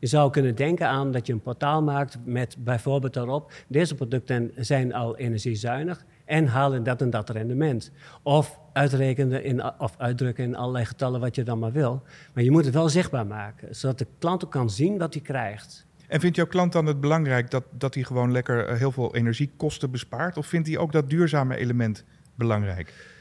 Je 0.00 0.06
zou 0.06 0.30
kunnen 0.30 0.54
denken 0.54 0.88
aan 0.88 1.12
dat 1.12 1.26
je 1.26 1.32
een 1.32 1.40
portaal 1.40 1.82
maakt 1.82 2.18
met 2.24 2.56
bijvoorbeeld 2.58 3.14
daarop... 3.14 3.52
deze 3.68 3.94
producten 3.94 4.52
zijn 4.56 4.94
al 4.94 5.16
energiezuinig 5.16 6.04
en 6.24 6.46
halen 6.46 6.82
dat 6.82 7.02
en 7.02 7.10
dat 7.10 7.30
rendement. 7.30 7.90
Of 8.22 8.58
uitrekenen 8.72 9.44
in, 9.44 9.78
of 9.78 9.94
uitdrukken 9.98 10.44
in 10.44 10.56
allerlei 10.56 10.84
getallen 10.84 11.20
wat 11.20 11.34
je 11.34 11.42
dan 11.42 11.58
maar 11.58 11.72
wil. 11.72 12.02
Maar 12.34 12.44
je 12.44 12.50
moet 12.50 12.64
het 12.64 12.74
wel 12.74 12.88
zichtbaar 12.88 13.26
maken, 13.26 13.74
zodat 13.74 13.98
de 13.98 14.06
klant 14.18 14.44
ook 14.44 14.50
kan 14.50 14.70
zien 14.70 14.98
wat 14.98 15.14
hij 15.14 15.22
krijgt. 15.22 15.86
En 16.08 16.20
vindt 16.20 16.36
jouw 16.36 16.46
klant 16.46 16.72
dan 16.72 16.86
het 16.86 17.00
belangrijk 17.00 17.50
dat, 17.50 17.64
dat 17.70 17.94
hij 17.94 18.02
gewoon 18.02 18.32
lekker 18.32 18.66
eh, 18.66 18.78
heel 18.78 18.92
veel 18.92 19.14
energiekosten 19.14 19.90
bespaart? 19.90 20.36
Of 20.36 20.46
vindt 20.46 20.68
hij 20.68 20.78
ook 20.78 20.92
dat 20.92 21.10
duurzame 21.10 21.56
element 21.56 22.04
belangrijk? 22.34 23.11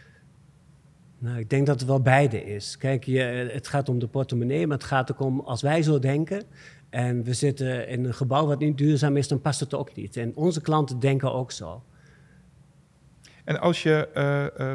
Nou, 1.22 1.38
ik 1.38 1.50
denk 1.50 1.66
dat 1.66 1.80
het 1.80 1.90
wel 1.90 2.02
beide 2.02 2.44
is. 2.44 2.78
Kijk, 2.78 3.04
je, 3.04 3.20
het 3.54 3.68
gaat 3.68 3.90
om 3.90 4.00
de 4.00 4.08
portemonnee, 4.08 4.68
maar 4.68 4.78
het 4.78 4.86
gaat 4.86 5.12
ook 5.12 5.20
om 5.20 5.40
als 5.40 5.62
wij 5.62 5.82
zo 5.82 6.00
denken. 6.00 6.44
En 6.90 7.24
we 7.24 7.34
zitten 7.34 7.88
in 7.88 8.06
een 8.06 8.14
gebouw 8.14 8.46
wat 8.46 8.60
niet 8.60 8.78
duurzaam 8.78 9.18
is, 9.18 9.28
dan 9.28 9.42
past 9.42 9.60
het 9.60 9.74
ook 9.74 9.96
niet. 9.96 10.18
En 10.18 10.36
onze 10.36 10.62
klanten 10.62 11.00
denken 11.00 11.34
ook 11.34 11.52
zo. 11.52 11.84
En 13.44 13.60
als 13.60 13.84
je 13.84 14.10
uh, 14.14 14.68
uh, 14.68 14.74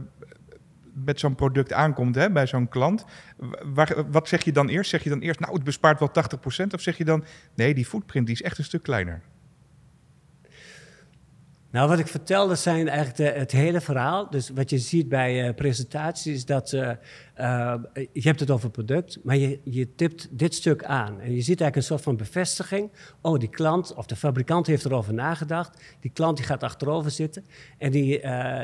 met 0.92 1.20
zo'n 1.20 1.34
product 1.34 1.72
aankomt 1.72 2.14
hè, 2.14 2.30
bij 2.30 2.46
zo'n 2.46 2.68
klant, 2.68 3.04
wat 4.10 4.28
zeg 4.28 4.44
je 4.44 4.52
dan 4.52 4.68
eerst? 4.68 4.90
Zeg 4.90 5.02
je 5.02 5.10
dan 5.10 5.20
eerst, 5.20 5.40
nou, 5.40 5.52
het 5.54 5.64
bespaart 5.64 5.98
wel 5.98 6.10
80%? 6.64 6.66
Of 6.74 6.80
zeg 6.80 6.96
je 6.96 7.04
dan, 7.04 7.24
nee, 7.54 7.74
die 7.74 7.86
footprint 7.86 8.26
die 8.26 8.34
is 8.34 8.42
echt 8.42 8.58
een 8.58 8.64
stuk 8.64 8.82
kleiner? 8.82 9.22
Nou, 11.76 11.88
wat 11.88 11.98
ik 11.98 12.06
vertelde 12.06 12.54
zijn 12.54 12.88
eigenlijk 12.88 13.36
het 13.36 13.52
hele 13.52 13.80
verhaal. 13.80 14.30
Dus 14.30 14.50
wat 14.50 14.70
je 14.70 14.78
ziet 14.78 15.08
bij 15.08 15.46
uh, 15.46 15.54
presentaties 15.54 16.34
is 16.34 16.44
dat 16.44 16.72
uh, 16.72 16.90
uh, 17.40 17.74
je 18.12 18.20
hebt 18.20 18.40
het 18.40 18.50
over 18.50 18.70
product, 18.70 19.18
maar 19.22 19.36
je, 19.36 19.60
je 19.64 19.94
tipt 19.94 20.28
dit 20.30 20.54
stuk 20.54 20.84
aan. 20.84 21.20
En 21.20 21.34
je 21.34 21.40
ziet 21.40 21.60
eigenlijk 21.60 21.76
een 21.76 21.82
soort 21.82 22.02
van 22.02 22.16
bevestiging. 22.16 22.90
Oh, 23.20 23.38
die 23.38 23.48
klant 23.48 23.94
of 23.94 24.06
de 24.06 24.16
fabrikant 24.16 24.66
heeft 24.66 24.84
erover 24.84 25.14
nagedacht. 25.14 25.96
Die 26.00 26.10
klant 26.10 26.36
die 26.36 26.46
gaat 26.46 26.62
achterover 26.62 27.10
zitten. 27.10 27.44
En 27.78 27.90
die, 27.90 28.20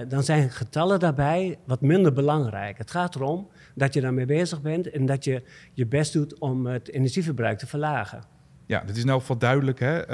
dan 0.09 0.23
zijn 0.23 0.51
getallen 0.51 1.01
daarbij 1.01 1.59
wat 1.65 1.81
minder 1.81 2.13
belangrijk. 2.13 2.79
Het 2.79 2.91
gaat 2.91 3.15
erom 3.15 3.49
dat 3.75 3.95
je 3.95 4.01
daarmee 4.01 4.27
bezig 4.27 4.63
bent 4.63 4.91
en 4.91 5.07
dat 5.07 5.25
je 5.25 5.43
je 5.73 5.87
best 5.87 6.13
doet 6.13 6.39
om 6.39 6.67
het 6.67 6.91
energieverbruik 6.91 7.59
te 7.59 7.67
verlagen. 7.67 8.32
Ja, 8.67 8.83
dat 8.87 8.97
is 8.97 9.05
nou 9.05 9.21
geval 9.21 9.39
duidelijk. 9.39 9.81
Hè? 9.81 10.07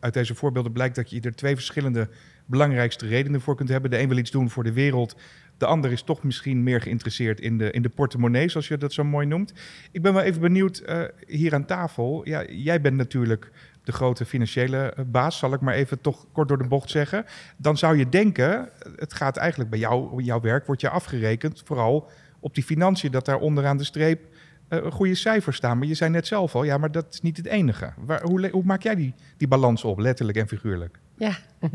uit 0.00 0.14
deze 0.14 0.34
voorbeelden 0.34 0.72
blijkt 0.72 0.94
dat 0.94 1.10
je 1.10 1.20
er 1.20 1.34
twee 1.34 1.54
verschillende 1.54 2.08
belangrijkste 2.46 3.06
redenen 3.06 3.40
voor 3.40 3.56
kunt 3.56 3.68
hebben. 3.68 3.90
De 3.90 4.00
een 4.00 4.08
wil 4.08 4.18
iets 4.18 4.30
doen 4.30 4.50
voor 4.50 4.64
de 4.64 4.72
wereld. 4.72 5.16
De 5.58 5.66
ander 5.66 5.92
is 5.92 6.02
toch 6.02 6.22
misschien 6.22 6.62
meer 6.62 6.80
geïnteresseerd 6.80 7.40
in 7.40 7.58
de, 7.58 7.70
in 7.70 7.82
de 7.82 7.88
portemonnee, 7.88 8.48
zoals 8.48 8.68
je 8.68 8.76
dat 8.76 8.92
zo 8.92 9.04
mooi 9.04 9.26
noemt. 9.26 9.52
Ik 9.92 10.02
ben 10.02 10.14
wel 10.14 10.22
even 10.22 10.40
benieuwd 10.40 10.82
uh, 10.86 11.02
hier 11.26 11.54
aan 11.54 11.64
tafel. 11.64 12.20
Ja, 12.24 12.44
jij 12.50 12.80
bent 12.80 12.96
natuurlijk 12.96 13.50
de 13.84 13.92
grote 13.92 14.24
financiële 14.24 14.78
eh, 14.78 15.04
baas, 15.04 15.38
zal 15.38 15.52
ik 15.52 15.60
maar 15.60 15.74
even 15.74 16.00
toch 16.00 16.26
kort 16.32 16.48
door 16.48 16.58
de 16.58 16.68
bocht 16.68 16.90
zeggen. 16.90 17.24
Dan 17.56 17.76
zou 17.78 17.96
je 17.96 18.08
denken, 18.08 18.68
het 18.96 19.14
gaat 19.14 19.36
eigenlijk 19.36 19.70
bij 19.70 19.78
jou, 19.78 20.22
jouw 20.22 20.40
werk, 20.40 20.66
wordt 20.66 20.80
je 20.80 20.88
afgerekend, 20.88 21.62
vooral 21.64 22.10
op 22.40 22.54
die 22.54 22.64
financiën, 22.64 23.10
dat 23.10 23.24
daar 23.24 23.38
onderaan 23.38 23.76
de 23.76 23.84
streep 23.84 24.31
uh, 24.72 24.92
goede 24.92 25.14
cijfers 25.14 25.56
staan. 25.56 25.78
Maar 25.78 25.86
je 25.86 25.94
zei 25.94 26.10
net 26.10 26.26
zelf 26.26 26.54
al, 26.54 26.64
ja, 26.64 26.78
maar 26.78 26.92
dat 26.92 27.06
is 27.10 27.20
niet 27.20 27.36
het 27.36 27.46
enige. 27.46 27.92
Waar, 28.04 28.22
hoe, 28.22 28.48
hoe 28.48 28.64
maak 28.64 28.82
jij 28.82 28.94
die, 28.94 29.14
die 29.36 29.48
balans 29.48 29.84
op, 29.84 29.98
letterlijk 29.98 30.38
en 30.38 30.48
figuurlijk? 30.48 30.98
Ja, 31.16 31.36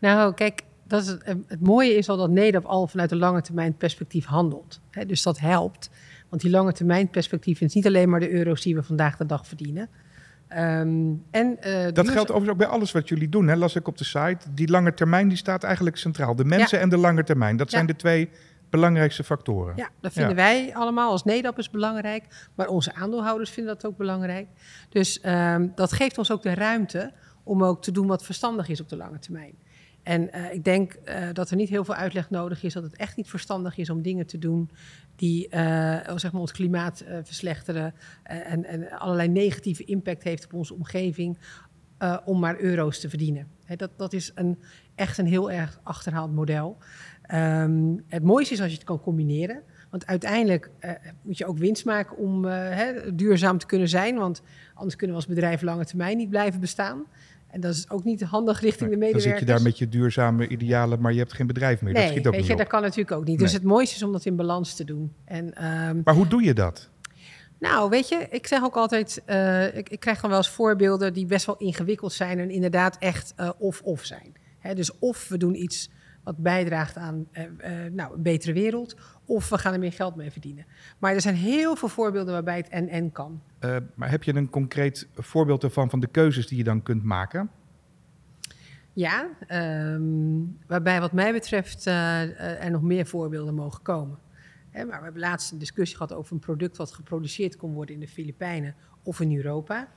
nou 0.00 0.34
kijk, 0.34 0.62
dat 0.86 1.02
is 1.02 1.08
het, 1.08 1.22
eh, 1.22 1.34
het, 1.46 1.60
mooie 1.60 1.94
is 1.94 2.08
al 2.08 2.16
dat 2.16 2.30
NEDAP 2.30 2.64
al 2.64 2.86
vanuit 2.86 3.10
een 3.10 3.18
lange 3.18 3.42
termijn 3.42 3.76
perspectief 3.76 4.24
handelt. 4.24 4.80
dus 5.06 5.22
dat 5.22 5.38
helpt. 5.38 5.90
Want 6.28 6.42
die 6.42 6.50
lange 6.50 6.72
termijn 6.72 7.10
perspectief 7.10 7.60
is 7.60 7.74
niet 7.74 7.86
alleen 7.86 8.08
maar 8.08 8.20
de 8.20 8.30
euro's 8.30 8.62
die 8.62 8.74
we 8.74 8.82
vandaag 8.82 9.16
de 9.16 9.26
dag 9.26 9.46
verdienen. 9.46 9.88
Um, 10.48 11.22
en, 11.30 11.56
uh, 11.66 11.84
dat 11.92 12.08
geldt 12.08 12.30
overigens 12.30 12.48
ook 12.48 12.56
bij 12.56 12.66
alles 12.66 12.92
wat 12.92 13.08
jullie 13.08 13.28
doen, 13.28 13.48
hè, 13.48 13.56
las 13.56 13.76
ik 13.76 13.88
op 13.88 13.98
de 13.98 14.04
site. 14.04 14.38
Die 14.54 14.68
lange 14.68 14.94
termijn 14.94 15.28
die 15.28 15.36
staat 15.36 15.62
eigenlijk 15.62 15.96
centraal. 15.96 16.36
De 16.36 16.44
mensen 16.44 16.80
en 16.80 16.88
de 16.88 16.96
lange 16.96 17.24
termijn, 17.24 17.56
dat 17.56 17.70
zijn 17.70 17.86
de 17.86 17.96
twee 17.96 18.30
belangrijkste 18.70 19.24
factoren. 19.24 19.76
Ja, 19.76 19.88
dat 20.00 20.12
vinden 20.12 20.36
wij 20.36 20.74
allemaal 20.74 21.10
als 21.10 21.24
NEDAP 21.24 21.68
belangrijk. 21.70 22.50
Maar 22.54 22.68
onze 22.68 22.94
aandeelhouders 22.94 23.50
vinden 23.50 23.74
dat 23.74 23.86
ook 23.86 23.96
belangrijk. 23.96 24.48
Dus 24.88 25.20
um, 25.24 25.72
dat 25.74 25.92
geeft 25.92 26.18
ons 26.18 26.30
ook 26.30 26.42
de 26.42 26.54
ruimte 26.54 27.12
om 27.42 27.64
ook 27.64 27.82
te 27.82 27.92
doen 27.92 28.06
wat 28.06 28.24
verstandig 28.24 28.68
is 28.68 28.80
op 28.80 28.88
de 28.88 28.96
lange 28.96 29.18
termijn. 29.18 29.54
En 30.06 30.28
uh, 30.34 30.52
ik 30.52 30.64
denk 30.64 30.96
uh, 31.04 31.28
dat 31.32 31.50
er 31.50 31.56
niet 31.56 31.68
heel 31.68 31.84
veel 31.84 31.94
uitleg 31.94 32.30
nodig 32.30 32.62
is, 32.62 32.72
dat 32.72 32.82
het 32.82 32.96
echt 32.96 33.16
niet 33.16 33.28
verstandig 33.28 33.76
is 33.76 33.90
om 33.90 34.02
dingen 34.02 34.26
te 34.26 34.38
doen 34.38 34.70
die 35.16 35.46
uh, 35.46 36.16
zeg 36.16 36.32
maar 36.32 36.40
ons 36.40 36.52
klimaat 36.52 37.04
verslechteren 37.22 37.94
en, 38.22 38.64
en, 38.64 38.90
allerlei 38.90 39.28
negatieve 39.28 39.84
impact 39.84 40.22
heeft 40.22 40.44
op 40.44 40.52
onze 40.52 40.74
omgeving, 40.74 41.38
om 42.24 42.38
maar 42.38 42.60
euro's 42.60 43.00
te 43.00 43.08
verdienen. 43.08 43.48
dat, 43.76 43.90
dat 43.96 44.12
is 44.12 44.32
een, 44.34 44.58
echt 44.94 45.18
een 45.18 45.26
heel 45.26 45.50
erg 45.50 45.80
achterhaald 45.82 46.34
model. 46.34 46.78
Um, 47.34 48.04
het 48.08 48.22
mooiste 48.22 48.54
is 48.54 48.60
als 48.60 48.70
je 48.70 48.76
het 48.76 48.86
kan 48.86 49.00
combineren. 49.00 49.62
Want 49.90 50.06
uiteindelijk 50.06 50.70
moet 51.22 51.38
je 51.38 51.46
ook 51.46 51.58
winst 51.58 51.84
maken 51.84 52.16
om 52.16 52.46
duurzaam 53.14 53.58
te 53.58 53.66
kunnen 53.66 53.88
zijn. 53.88 54.16
Want 54.16 54.42
anders 54.74 54.96
kunnen 54.96 55.16
we 55.16 55.22
als 55.22 55.34
bedrijf 55.34 55.62
lange 55.62 55.84
termijn 55.84 56.16
niet 56.16 56.30
blijven 56.30 56.60
bestaan. 56.60 57.04
En 57.56 57.60
dat 57.60 57.74
is 57.74 57.90
ook 57.90 58.04
niet 58.04 58.22
handig 58.22 58.60
richting 58.60 58.90
de 58.90 58.96
medewerkers. 58.96 59.24
Dan 59.24 59.38
zit 59.38 59.48
je 59.48 59.54
daar 59.54 59.62
met 59.62 59.78
je 59.78 59.88
duurzame 59.88 60.48
idealen, 60.48 61.00
maar 61.00 61.12
je 61.12 61.18
hebt 61.18 61.32
geen 61.32 61.46
bedrijf 61.46 61.82
meer. 61.82 61.92
Nee, 61.92 62.02
dat 62.02 62.12
schiet 62.12 62.26
ook 62.26 62.32
weet 62.32 62.40
niet 62.40 62.46
je, 62.46 62.52
op. 62.52 62.58
dat 62.58 62.68
kan 62.68 62.82
natuurlijk 62.82 63.10
ook 63.10 63.24
niet. 63.24 63.38
Dus 63.38 63.52
het 63.52 63.62
mooiste 63.62 63.96
is 63.96 64.02
om 64.02 64.12
dat 64.12 64.24
in 64.24 64.36
balans 64.36 64.74
te 64.74 64.84
doen. 64.84 65.12
En, 65.24 65.44
um, 65.46 66.00
maar 66.04 66.14
hoe 66.14 66.28
doe 66.28 66.42
je 66.42 66.54
dat? 66.54 66.90
Nou, 67.58 67.90
weet 67.90 68.08
je, 68.08 68.26
ik 68.30 68.46
zeg 68.46 68.62
ook 68.62 68.76
altijd, 68.76 69.22
uh, 69.26 69.76
ik, 69.76 69.88
ik, 69.88 70.00
krijg 70.00 70.20
dan 70.20 70.30
wel 70.30 70.38
eens 70.38 70.48
voorbeelden 70.48 71.12
die 71.12 71.26
best 71.26 71.46
wel 71.46 71.56
ingewikkeld 71.56 72.12
zijn 72.12 72.38
en 72.38 72.50
inderdaad 72.50 72.96
echt 72.98 73.34
of-of 73.58 74.04
zijn. 74.04 74.32
Hè, 74.58 74.74
dus 74.74 74.98
of 74.98 75.28
we 75.28 75.36
doen 75.38 75.62
iets 75.62 75.90
wat 76.26 76.36
bijdraagt 76.36 76.96
aan 76.96 77.28
uh, 77.32 77.42
nou, 77.92 78.14
een 78.14 78.22
betere 78.22 78.52
wereld, 78.52 78.96
of 79.24 79.48
we 79.48 79.58
gaan 79.58 79.72
er 79.72 79.78
meer 79.78 79.92
geld 79.92 80.16
mee 80.16 80.30
verdienen. 80.30 80.66
Maar 80.98 81.14
er 81.14 81.20
zijn 81.20 81.34
heel 81.34 81.76
veel 81.76 81.88
voorbeelden 81.88 82.32
waarbij 82.32 82.56
het 82.56 82.68
en-en 82.68 83.12
kan. 83.12 83.42
Uh, 83.60 83.76
maar 83.94 84.10
heb 84.10 84.22
je 84.22 84.34
een 84.34 84.50
concreet 84.50 85.08
voorbeeld 85.14 85.62
ervan 85.62 85.90
van 85.90 86.00
de 86.00 86.06
keuzes 86.06 86.46
die 86.46 86.58
je 86.58 86.64
dan 86.64 86.82
kunt 86.82 87.02
maken? 87.02 87.50
Ja, 88.92 89.28
um, 89.94 90.58
waarbij 90.66 91.00
wat 91.00 91.12
mij 91.12 91.32
betreft 91.32 91.84
er 91.84 92.70
nog 92.70 92.82
meer 92.82 93.06
voorbeelden 93.06 93.54
mogen 93.54 93.82
komen. 93.82 94.18
Hè, 94.70 94.84
maar 94.84 94.98
we 94.98 95.04
hebben 95.04 95.22
laatst 95.22 95.52
een 95.52 95.58
discussie 95.58 95.96
gehad 95.96 96.12
over 96.12 96.32
een 96.32 96.38
product 96.38 96.76
wat 96.76 96.92
geproduceerd 96.92 97.56
kon 97.56 97.72
worden 97.72 97.94
in 97.94 98.00
de 98.00 98.08
Filipijnen 98.08 98.74
of 99.02 99.20
in 99.20 99.36
Europa. 99.36 99.88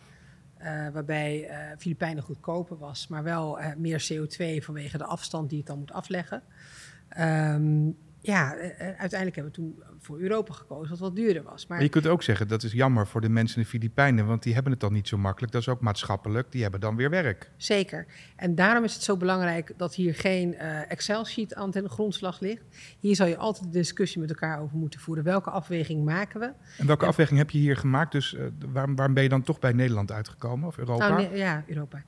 Uh, 0.63 0.87
waarbij 0.89 1.49
uh, 1.49 1.55
Filipijnen 1.77 2.23
goedkoper 2.23 2.77
was, 2.77 3.07
maar 3.07 3.23
wel 3.23 3.59
uh, 3.59 3.67
meer 3.77 4.09
CO2 4.13 4.63
vanwege 4.63 4.97
de 4.97 5.05
afstand 5.05 5.49
die 5.49 5.57
het 5.57 5.67
dan 5.67 5.79
moet 5.79 5.91
afleggen. 5.91 6.43
Um, 7.19 7.97
ja, 8.21 8.55
uiteindelijk 8.77 9.35
hebben 9.35 9.43
we 9.43 9.51
toen 9.51 9.83
voor 9.99 10.19
Europa 10.19 10.53
gekozen, 10.53 10.89
wat 10.89 10.99
wat 10.99 11.15
duurder 11.15 11.43
was. 11.43 11.67
Maar... 11.67 11.77
maar 11.77 11.85
je 11.85 11.91
kunt 11.91 12.07
ook 12.07 12.23
zeggen, 12.23 12.47
dat 12.47 12.63
is 12.63 12.71
jammer 12.71 13.07
voor 13.07 13.21
de 13.21 13.29
mensen 13.29 13.57
in 13.57 13.63
de 13.63 13.69
Filipijnen, 13.69 14.25
want 14.25 14.43
die 14.43 14.53
hebben 14.53 14.71
het 14.71 14.81
dan 14.81 14.93
niet 14.93 15.07
zo 15.07 15.17
makkelijk. 15.17 15.51
Dat 15.51 15.61
is 15.61 15.67
ook 15.67 15.81
maatschappelijk, 15.81 16.51
die 16.51 16.61
hebben 16.61 16.79
dan 16.79 16.95
weer 16.95 17.09
werk. 17.09 17.51
Zeker. 17.57 18.05
En 18.35 18.55
daarom 18.55 18.83
is 18.83 18.93
het 18.93 19.03
zo 19.03 19.17
belangrijk 19.17 19.73
dat 19.77 19.95
hier 19.95 20.15
geen 20.15 20.53
uh, 20.53 20.91
Excel-sheet 20.91 21.55
aan 21.55 21.71
ten 21.71 21.89
grondslag 21.89 22.39
ligt. 22.39 22.63
Hier 22.99 23.15
zal 23.15 23.27
je 23.27 23.37
altijd 23.37 23.63
de 23.65 23.77
discussie 23.79 24.21
met 24.21 24.29
elkaar 24.29 24.61
over 24.61 24.77
moeten 24.77 24.99
voeren. 24.99 25.23
Welke 25.23 25.49
afweging 25.49 26.05
maken 26.05 26.39
we? 26.39 26.51
En 26.77 26.87
welke 26.87 27.03
en... 27.03 27.09
afweging 27.09 27.37
heb 27.39 27.49
je 27.49 27.57
hier 27.57 27.77
gemaakt? 27.77 28.11
Dus 28.11 28.33
uh, 28.33 28.41
waarom, 28.71 28.95
waarom 28.95 29.13
ben 29.13 29.23
je 29.23 29.29
dan 29.29 29.41
toch 29.41 29.59
bij 29.59 29.73
Nederland 29.73 30.11
uitgekomen 30.11 30.67
of 30.67 30.77
Europa? 30.77 31.07
Nou, 31.07 31.21
nee, 31.21 31.37
ja, 31.37 31.63
Europa. 31.67 32.03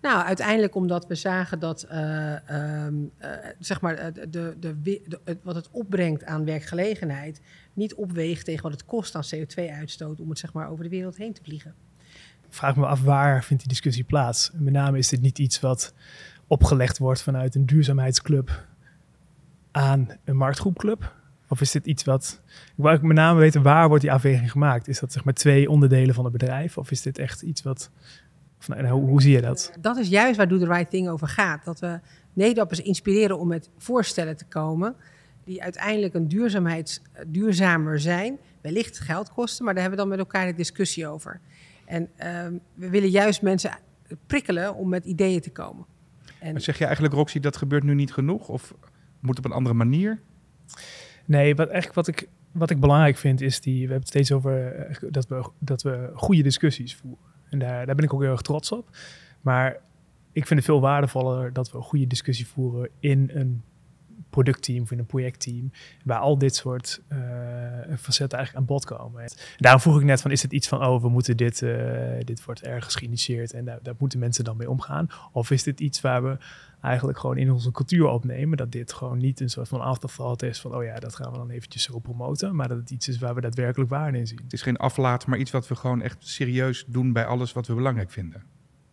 Nou, 0.00 0.24
uiteindelijk 0.24 0.74
omdat 0.74 1.06
we 1.06 1.14
zagen 1.14 1.58
dat, 1.58 1.86
uh, 1.92 2.84
um, 2.84 3.10
zeg 3.58 3.80
maar, 3.80 4.12
de, 4.12 4.28
de, 4.30 4.56
de, 4.60 4.80
de, 4.82 5.38
wat 5.42 5.55
het 5.56 5.70
opbrengt 5.70 6.24
aan 6.24 6.44
werkgelegenheid 6.44 7.40
niet 7.72 7.94
opweegt 7.94 8.44
tegen 8.44 8.62
wat 8.62 8.72
het 8.72 8.84
kost 8.84 9.14
aan 9.14 9.24
CO2-uitstoot 9.34 10.20
om 10.20 10.28
het 10.28 10.38
zeg 10.38 10.52
maar 10.52 10.68
over 10.68 10.84
de 10.84 10.90
wereld 10.90 11.16
heen 11.16 11.32
te 11.32 11.42
vliegen. 11.42 11.74
Vraag 12.48 12.76
me 12.76 12.86
af 12.86 13.02
waar 13.02 13.44
vindt 13.44 13.62
die 13.62 13.72
discussie 13.72 14.04
plaats? 14.04 14.50
Met 14.54 14.72
name 14.72 14.98
is 14.98 15.08
dit 15.08 15.20
niet 15.20 15.38
iets 15.38 15.60
wat 15.60 15.94
opgelegd 16.46 16.98
wordt 16.98 17.22
vanuit 17.22 17.54
een 17.54 17.66
duurzaamheidsclub 17.66 18.66
aan 19.70 20.08
een 20.24 20.36
marktgroepclub? 20.36 21.14
Of 21.48 21.60
is 21.60 21.70
dit 21.70 21.86
iets 21.86 22.04
wat. 22.04 22.40
Ik 22.76 22.84
wil 22.84 22.98
met 23.02 23.16
name 23.16 23.38
weten 23.38 23.62
waar 23.62 23.88
wordt 23.88 24.02
die 24.02 24.12
afweging 24.12 24.50
gemaakt? 24.50 24.88
Is 24.88 25.00
dat 25.00 25.12
zeg 25.12 25.24
maar 25.24 25.34
twee 25.34 25.70
onderdelen 25.70 26.14
van 26.14 26.24
het 26.24 26.32
bedrijf? 26.32 26.78
Of 26.78 26.90
is 26.90 27.02
dit 27.02 27.18
echt 27.18 27.42
iets 27.42 27.62
wat. 27.62 27.90
Of, 28.58 28.68
nou, 28.68 28.88
hoe, 28.88 29.08
hoe 29.08 29.22
zie 29.22 29.32
je 29.32 29.40
dat? 29.40 29.72
Dat 29.80 29.96
is 29.96 30.08
juist 30.08 30.36
waar 30.36 30.48
Do 30.48 30.58
the 30.58 30.66
Right 30.66 30.90
Thing 30.90 31.08
over 31.08 31.28
gaat. 31.28 31.64
Dat 31.64 31.80
we 31.80 32.00
Nederlanders 32.32 32.80
inspireren 32.80 33.38
om 33.38 33.48
met 33.48 33.70
voorstellen 33.78 34.36
te 34.36 34.44
komen 34.44 34.96
die 35.46 35.62
uiteindelijk 35.62 36.14
een 36.14 36.28
duurzaamheids, 36.28 37.00
duurzamer 37.26 38.00
zijn, 38.00 38.38
wellicht 38.60 38.98
geld 38.98 39.32
kosten, 39.32 39.64
maar 39.64 39.74
daar 39.74 39.82
hebben 39.82 40.00
we 40.00 40.08
dan 40.08 40.18
met 40.18 40.26
elkaar 40.26 40.46
de 40.46 40.56
discussie 40.56 41.06
over. 41.06 41.40
En 41.84 42.08
um, 42.44 42.60
we 42.74 42.90
willen 42.90 43.10
juist 43.10 43.42
mensen 43.42 43.78
prikkelen 44.26 44.74
om 44.74 44.88
met 44.88 45.04
ideeën 45.04 45.40
te 45.40 45.50
komen. 45.50 45.86
En 46.38 46.52
maar 46.52 46.60
zeg 46.60 46.78
je 46.78 46.84
eigenlijk, 46.84 47.14
Roxy, 47.14 47.40
dat 47.40 47.56
gebeurt 47.56 47.82
nu 47.82 47.94
niet 47.94 48.12
genoeg? 48.12 48.48
Of 48.48 48.74
moet 49.20 49.38
op 49.38 49.44
een 49.44 49.52
andere 49.52 49.74
manier? 49.74 50.20
Nee, 51.24 51.54
wat, 51.54 51.68
eigenlijk 51.68 51.94
wat 51.94 52.08
ik, 52.08 52.28
wat 52.52 52.70
ik 52.70 52.80
belangrijk 52.80 53.16
vind 53.16 53.40
is 53.40 53.60
die, 53.60 53.74
we 53.74 53.80
hebben 53.80 53.98
het 53.98 54.08
steeds 54.08 54.32
over 54.32 54.72
eh, 54.72 54.96
dat 55.10 55.28
we, 55.28 55.50
dat 55.58 55.82
we 55.82 56.10
goede 56.14 56.42
discussies 56.42 56.94
voeren. 56.94 57.24
En 57.48 57.58
daar, 57.58 57.86
daar 57.86 57.94
ben 57.94 58.04
ik 58.04 58.14
ook 58.14 58.22
heel 58.22 58.30
erg 58.30 58.42
trots 58.42 58.72
op. 58.72 58.96
Maar 59.40 59.76
ik 60.32 60.46
vind 60.46 60.58
het 60.58 60.68
veel 60.68 60.80
waardevoller 60.80 61.52
dat 61.52 61.70
we 61.70 61.76
een 61.76 61.84
goede 61.84 62.06
discussie 62.06 62.46
voeren 62.46 62.88
in 62.98 63.30
een 63.34 63.62
productteam 64.30 64.82
of 64.82 64.90
in 64.90 64.98
een 64.98 65.06
projectteam, 65.06 65.70
waar 66.04 66.18
al 66.18 66.38
dit 66.38 66.54
soort 66.54 67.02
uh, 67.12 67.18
facetten 67.98 68.38
eigenlijk 68.38 68.56
aan 68.56 68.74
bod 68.74 68.84
komen. 68.84 69.22
En 69.22 69.30
daarom 69.56 69.80
vroeg 69.80 69.98
ik 69.98 70.04
net 70.04 70.20
van, 70.20 70.30
is 70.30 70.42
het 70.42 70.52
iets 70.52 70.68
van, 70.68 70.84
oh, 70.86 71.02
we 71.02 71.08
moeten 71.08 71.36
dit, 71.36 71.62
uh, 71.62 71.80
dit 72.24 72.44
wordt 72.44 72.62
ergens 72.62 72.94
geïnitieerd 72.94 73.52
en 73.52 73.64
daar, 73.64 73.78
daar 73.82 73.94
moeten 73.98 74.18
mensen 74.18 74.44
dan 74.44 74.56
mee 74.56 74.70
omgaan? 74.70 75.08
Of 75.32 75.50
is 75.50 75.62
dit 75.62 75.80
iets 75.80 76.00
waar 76.00 76.22
we 76.22 76.38
eigenlijk 76.80 77.18
gewoon 77.18 77.36
in 77.36 77.52
onze 77.52 77.70
cultuur 77.70 78.06
opnemen. 78.06 78.56
Dat 78.56 78.72
dit 78.72 78.92
gewoon 78.92 79.18
niet 79.18 79.40
een 79.40 79.50
soort 79.50 79.68
van 79.68 79.80
afterthought 79.80 80.42
is 80.42 80.60
van, 80.60 80.74
oh 80.74 80.84
ja, 80.84 80.98
dat 80.98 81.14
gaan 81.14 81.32
we 81.32 81.38
dan 81.38 81.50
eventjes 81.50 81.82
zo 81.82 81.98
promoten. 81.98 82.56
Maar 82.56 82.68
dat 82.68 82.78
het 82.78 82.90
iets 82.90 83.08
is 83.08 83.18
waar 83.18 83.34
we 83.34 83.40
daadwerkelijk 83.40 83.90
waarde 83.90 84.18
in 84.18 84.26
zien. 84.26 84.40
Het 84.42 84.52
is 84.52 84.62
geen 84.62 84.76
aflaat, 84.76 85.26
maar 85.26 85.38
iets 85.38 85.50
wat 85.50 85.68
we 85.68 85.74
gewoon 85.74 86.02
echt 86.02 86.16
serieus 86.18 86.84
doen 86.86 87.12
bij 87.12 87.26
alles 87.26 87.52
wat 87.52 87.66
we 87.66 87.74
belangrijk 87.74 88.10
vinden. 88.10 88.42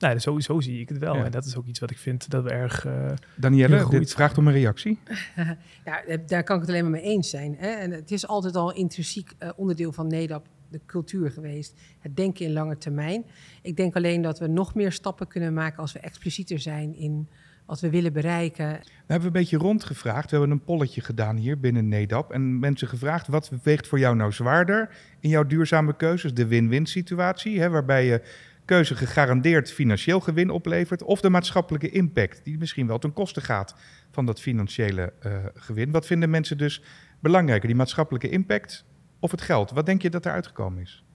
Nou, 0.04 0.20
sowieso 0.20 0.60
zie 0.60 0.80
ik 0.80 0.90
het 0.90 0.98
wel. 0.98 1.16
En 1.16 1.32
dat 1.32 1.46
is 1.46 1.56
ook 1.56 1.66
iets 1.66 1.80
wat 1.80 1.92
ik 1.92 1.98
vind 1.98 2.30
dat 2.30 2.44
we 2.44 2.50
erg. 2.50 2.86
Uh, 2.86 3.12
Danielle, 3.36 3.90
dit 3.90 4.14
vraagt 4.14 4.38
om 4.38 4.48
een 4.48 4.54
reactie. 4.54 5.00
ja, 5.86 6.04
daar 6.28 6.44
kan 6.44 6.56
ik 6.56 6.62
het 6.62 6.70
alleen 6.70 6.82
maar 6.82 6.92
mee 6.92 7.02
eens 7.02 7.30
zijn. 7.30 7.56
Hè? 7.60 7.68
En 7.68 7.92
het 7.92 8.12
is 8.12 8.28
altijd 8.28 8.56
al 8.56 8.74
intrinsiek 8.74 9.32
uh, 9.40 9.50
onderdeel 9.56 9.92
van 9.92 10.08
NEDAP 10.08 10.48
de 10.70 10.80
cultuur 10.86 11.32
geweest. 11.32 11.80
Het 12.00 12.16
denken 12.16 12.46
in 12.46 12.54
lange 12.54 12.78
termijn. 12.78 13.26
Ik 13.62 13.78
denk 13.78 13.96
alleen 13.96 14.22
dat 14.22 14.40
we 14.40 14.48
nog 14.48 14.76
meer 14.76 14.92
stappen 14.92 15.28
kunnen 15.28 15.54
maken 15.54 15.80
als 15.80 15.92
we 15.94 16.00
explicieter 16.00 16.60
zijn 16.60 16.96
in 16.96 17.28
wat 17.66 17.80
we 17.80 17.90
willen 17.90 18.14
bereiken. 18.14 18.68
We 18.84 19.12
hebben 19.12 19.28
een 19.28 19.34
beetje 19.34 19.58
rondgevraagd. 19.58 20.32
We 20.32 20.38
hebben 20.38 20.56
een 20.56 20.64
polletje 20.64 21.02
gedaan 21.02 21.38
hier 21.38 21.60
binnen 21.60 21.88
NEDAP. 21.88 22.32
En 22.32 22.60
mensen 22.60 22.88
gevraagd, 22.88 23.28
wat 23.28 23.52
weegt 23.64 23.88
voor 23.88 24.00
jou 24.00 24.16
nou 24.16 24.32
zwaarder 24.32 24.90
in 25.20 25.30
jouw 25.30 25.46
duurzame 25.46 25.96
keuzes? 25.96 26.34
De 26.34 26.48
win-win 26.48 26.86
situatie, 26.86 27.60
hè, 27.60 27.70
waarbij 27.70 28.06
je 28.06 28.22
keuze 28.66 28.96
gegarandeerd 28.96 29.72
financieel 29.72 30.20
gewin 30.20 30.50
oplevert... 30.50 31.04
of 31.04 31.22
de 31.22 31.30
maatschappelijke 31.30 31.90
impact, 31.90 32.44
die 32.44 32.58
misschien 32.58 32.88
wel 32.88 33.00
ten 33.00 33.14
koste 33.14 33.42
gaat 33.42 33.76
van 34.12 34.26
dat 34.26 34.42
financiële 34.42 35.14
uh, 35.26 35.46
gewin. 35.54 35.92
Wat 35.92 36.06
vinden 36.06 36.30
mensen 36.30 36.58
dus 36.58 36.84
belangrijker, 37.20 37.68
die 37.68 37.78
maatschappelijke 37.78 38.30
impact 38.30 38.86
of 39.20 39.32
het 39.32 39.42
geld? 39.42 39.72
Wat 39.72 39.86
denk 39.86 40.02
je 40.02 40.10
dat 40.10 40.26
er 40.26 40.32
uitgekomen 40.32 40.82
is? 40.82 41.06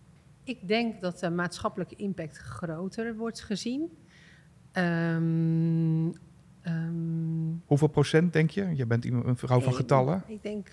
Ik 0.44 0.68
denk 0.68 1.00
dat 1.00 1.18
de 1.18 1.30
maatschappelijke 1.30 1.96
impact 1.96 2.36
groter 2.36 3.16
wordt 3.16 3.40
gezien. 3.40 3.90
Um, 4.72 6.14
Um, 6.68 7.62
Hoeveel 7.66 7.88
procent 7.88 8.32
denk 8.32 8.50
je? 8.50 8.76
Je 8.76 8.86
bent 8.86 9.04
een 9.04 9.36
vrouw 9.36 9.60
van 9.60 9.74
getallen. 9.74 10.24
Ik 10.26 10.42
denk 10.42 10.70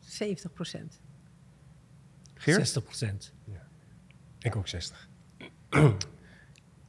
70 0.00 0.52
procent. 0.52 1.00
60 2.36 2.82
procent. 2.82 3.32
Ja. 3.44 3.68
Ik 4.38 4.56
ook 4.56 4.68
60. 4.68 5.07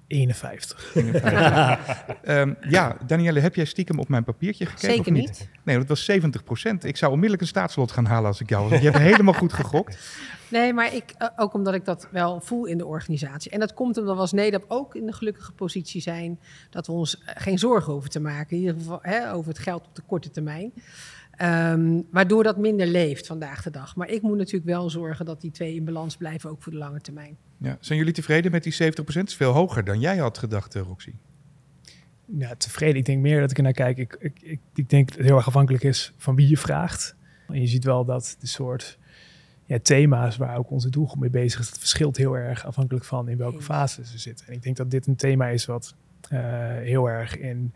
51. 0.10 0.96
51. 0.96 2.06
um, 2.24 2.58
ja, 2.70 2.98
Danielle, 3.06 3.40
heb 3.40 3.56
jij 3.56 3.66
stiekem 3.66 4.00
op 4.00 4.10
mijn 4.10 4.24
papiertje 4.24 4.66
gekeken? 4.66 4.96
Zeker 4.96 5.12
niet. 5.12 5.50
Nee, 5.64 5.78
dat 5.78 5.88
was 5.88 6.06
70 6.06 6.44
procent. 6.44 6.84
Ik 6.84 6.98
zou 6.98 7.12
onmiddellijk 7.12 7.42
een 7.42 7.56
staatslot 7.56 7.92
gaan 7.92 8.06
halen 8.06 8.28
als 8.28 8.42
ik 8.42 8.50
jou 8.50 8.70
was. 8.70 8.80
Je 8.80 8.90
hebt 8.90 9.04
helemaal 9.04 9.34
goed 9.34 9.54
gegokt. 9.54 9.98
Nee, 10.50 10.74
maar 10.74 10.96
ik, 10.96 11.14
uh, 11.22 11.28
ook 11.36 11.54
omdat 11.54 11.74
ik 11.74 11.86
dat 11.86 12.08
wel 12.12 12.42
voel 12.42 12.66
in 12.66 12.78
de 12.78 12.86
organisatie. 12.86 13.52
En 13.52 13.60
dat 13.60 13.74
komt 13.74 13.98
omdat 13.98 14.16
we 14.16 14.22
als 14.22 14.32
Nederland 14.32 14.72
ook 14.72 14.96
in 14.96 15.06
de 15.06 15.14
gelukkige 15.14 15.52
positie 15.52 16.02
zijn... 16.02 16.40
dat 16.70 16.88
we 16.88 16.94
ons 16.94 17.20
eh, 17.20 17.36
geen 17.38 17.60
zorgen 17.60 17.94
hoeven 17.94 18.10
te 18.10 18.20
maken. 18.20 18.56
In 18.56 18.62
ieder 18.62 18.76
geval 18.76 19.00
hè, 19.02 19.34
over 19.34 19.50
het 19.50 19.60
geld 19.60 19.88
op 19.88 19.96
de 19.96 20.02
korte 20.08 20.30
termijn. 20.30 20.74
Um, 21.42 22.08
waardoor 22.12 22.44
dat 22.44 22.58
minder 22.58 22.88
leeft 22.88 23.28
vandaag 23.28 23.64
de 23.64 23.70
dag. 23.70 23.96
Maar 23.96 24.10
ik 24.10 24.22
moet 24.22 24.38
natuurlijk 24.38 24.66
wel 24.66 24.90
zorgen 24.90 25.26
dat 25.26 25.42
die 25.42 25.52
twee 25.52 25.76
in 25.76 25.86
balans 25.86 26.18
blijven, 26.18 26.50
ook 26.50 26.62
voor 26.62 26.72
de 26.72 26.78
lange 26.78 27.02
termijn. 27.02 27.38
Ja. 27.62 27.78
Zijn 27.80 27.98
jullie 27.98 28.14
tevreden 28.14 28.52
met 28.52 28.64
die 28.64 28.74
70%? 28.74 28.78
Dat 28.96 29.28
is 29.28 29.36
veel 29.36 29.52
hoger 29.52 29.84
dan 29.84 30.00
jij 30.00 30.18
had 30.18 30.38
gedacht, 30.38 30.76
eh, 30.76 30.82
Roxy. 30.82 31.14
Ja, 32.26 32.56
tevreden. 32.56 32.96
Ik 32.96 33.06
denk 33.06 33.22
meer 33.22 33.40
dat 33.40 33.52
ik 33.52 33.58
er 33.58 33.64
naar 33.64 33.74
kijk. 33.74 33.98
Ik, 33.98 34.18
ik, 34.20 34.42
ik, 34.42 34.60
ik 34.76 34.90
denk 34.90 35.08
dat 35.08 35.18
het 35.18 35.26
heel 35.26 35.36
erg 35.36 35.48
afhankelijk 35.48 35.84
is 35.84 36.14
van 36.18 36.36
wie 36.36 36.50
je 36.50 36.58
vraagt. 36.58 37.16
En 37.48 37.62
je 37.62 37.68
ziet 37.68 37.84
wel 37.84 38.06
dat 38.06 38.36
de 38.40 38.48
soort 38.48 38.98
ja, 39.66 39.80
thema's 39.80 40.38
waar 40.38 40.58
ook 40.58 40.72
onze 40.72 40.90
doelgroep 40.90 41.20
mee 41.20 41.30
bezig 41.30 41.60
is, 41.60 41.70
dat 41.70 41.80
verschilt 41.80 42.18
heel 42.18 42.38
erg 42.38 42.66
afhankelijk 42.66 43.06
van 43.06 43.30
in 43.30 43.38
welke 43.38 43.62
fase 43.62 44.06
ze 44.06 44.18
zitten. 44.18 44.48
En 44.48 44.54
ik 44.54 44.64
denk 44.64 44.76
dat 44.76 44.92
dit 44.92 45.08
een 45.08 45.16
thema 45.16 45.48
is 45.48 45.66
wat 45.66 45.96
uh, 46.32 46.40
heel 46.78 47.10
erg 47.10 47.38
in 47.38 47.74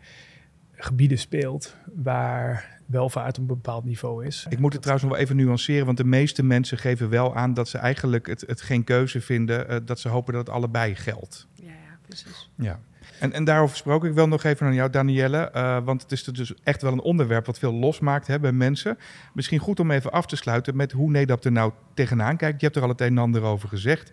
gebieden 0.84 1.18
speelt 1.18 1.76
waar 1.94 2.74
welvaart 2.86 3.36
op 3.36 3.40
een 3.40 3.46
bepaald 3.46 3.84
niveau 3.84 4.24
is. 4.24 4.46
Ik 4.48 4.58
moet 4.58 4.72
het 4.72 4.82
trouwens 4.82 5.08
nog 5.08 5.16
wel 5.16 5.26
even 5.26 5.36
nuanceren, 5.36 5.86
want 5.86 5.96
de 5.96 6.04
meeste 6.04 6.42
mensen 6.42 6.78
geven 6.78 7.08
wel 7.08 7.36
aan 7.36 7.54
dat 7.54 7.68
ze 7.68 7.78
eigenlijk 7.78 8.26
het, 8.26 8.44
het 8.46 8.60
geen 8.60 8.84
keuze 8.84 9.20
vinden, 9.20 9.70
uh, 9.70 9.76
dat 9.84 10.00
ze 10.00 10.08
hopen 10.08 10.32
dat 10.32 10.46
het 10.46 10.54
allebei 10.54 10.94
geldt. 10.94 11.46
Ja, 11.54 11.68
ja 11.68 11.98
precies. 12.06 12.50
Ja. 12.54 12.80
En, 13.20 13.32
en 13.32 13.44
daarover 13.44 13.70
gesproken, 13.70 14.08
ik 14.08 14.14
wil 14.14 14.28
nog 14.28 14.44
even 14.44 14.66
aan 14.66 14.74
jou, 14.74 14.90
Danielle. 14.90 15.50
Uh, 15.54 15.78
want 15.84 16.02
het 16.02 16.12
is 16.12 16.24
dus 16.24 16.54
echt 16.62 16.82
wel 16.82 16.92
een 16.92 17.00
onderwerp 17.00 17.46
wat 17.46 17.58
veel 17.58 17.72
losmaakt 17.72 18.26
hè, 18.26 18.40
bij 18.40 18.52
mensen. 18.52 18.98
Misschien 19.32 19.58
goed 19.58 19.80
om 19.80 19.90
even 19.90 20.10
af 20.10 20.26
te 20.26 20.36
sluiten 20.36 20.76
met 20.76 20.92
hoe 20.92 21.10
Nedap 21.10 21.44
er 21.44 21.52
nou 21.52 21.72
tegenaan 21.94 22.36
kijkt. 22.36 22.60
Je 22.60 22.66
hebt 22.66 22.78
er 22.78 22.82
al 22.82 22.88
het 22.88 23.00
een 23.00 23.06
en 23.06 23.18
ander 23.18 23.42
over 23.42 23.68
gezegd. 23.68 24.12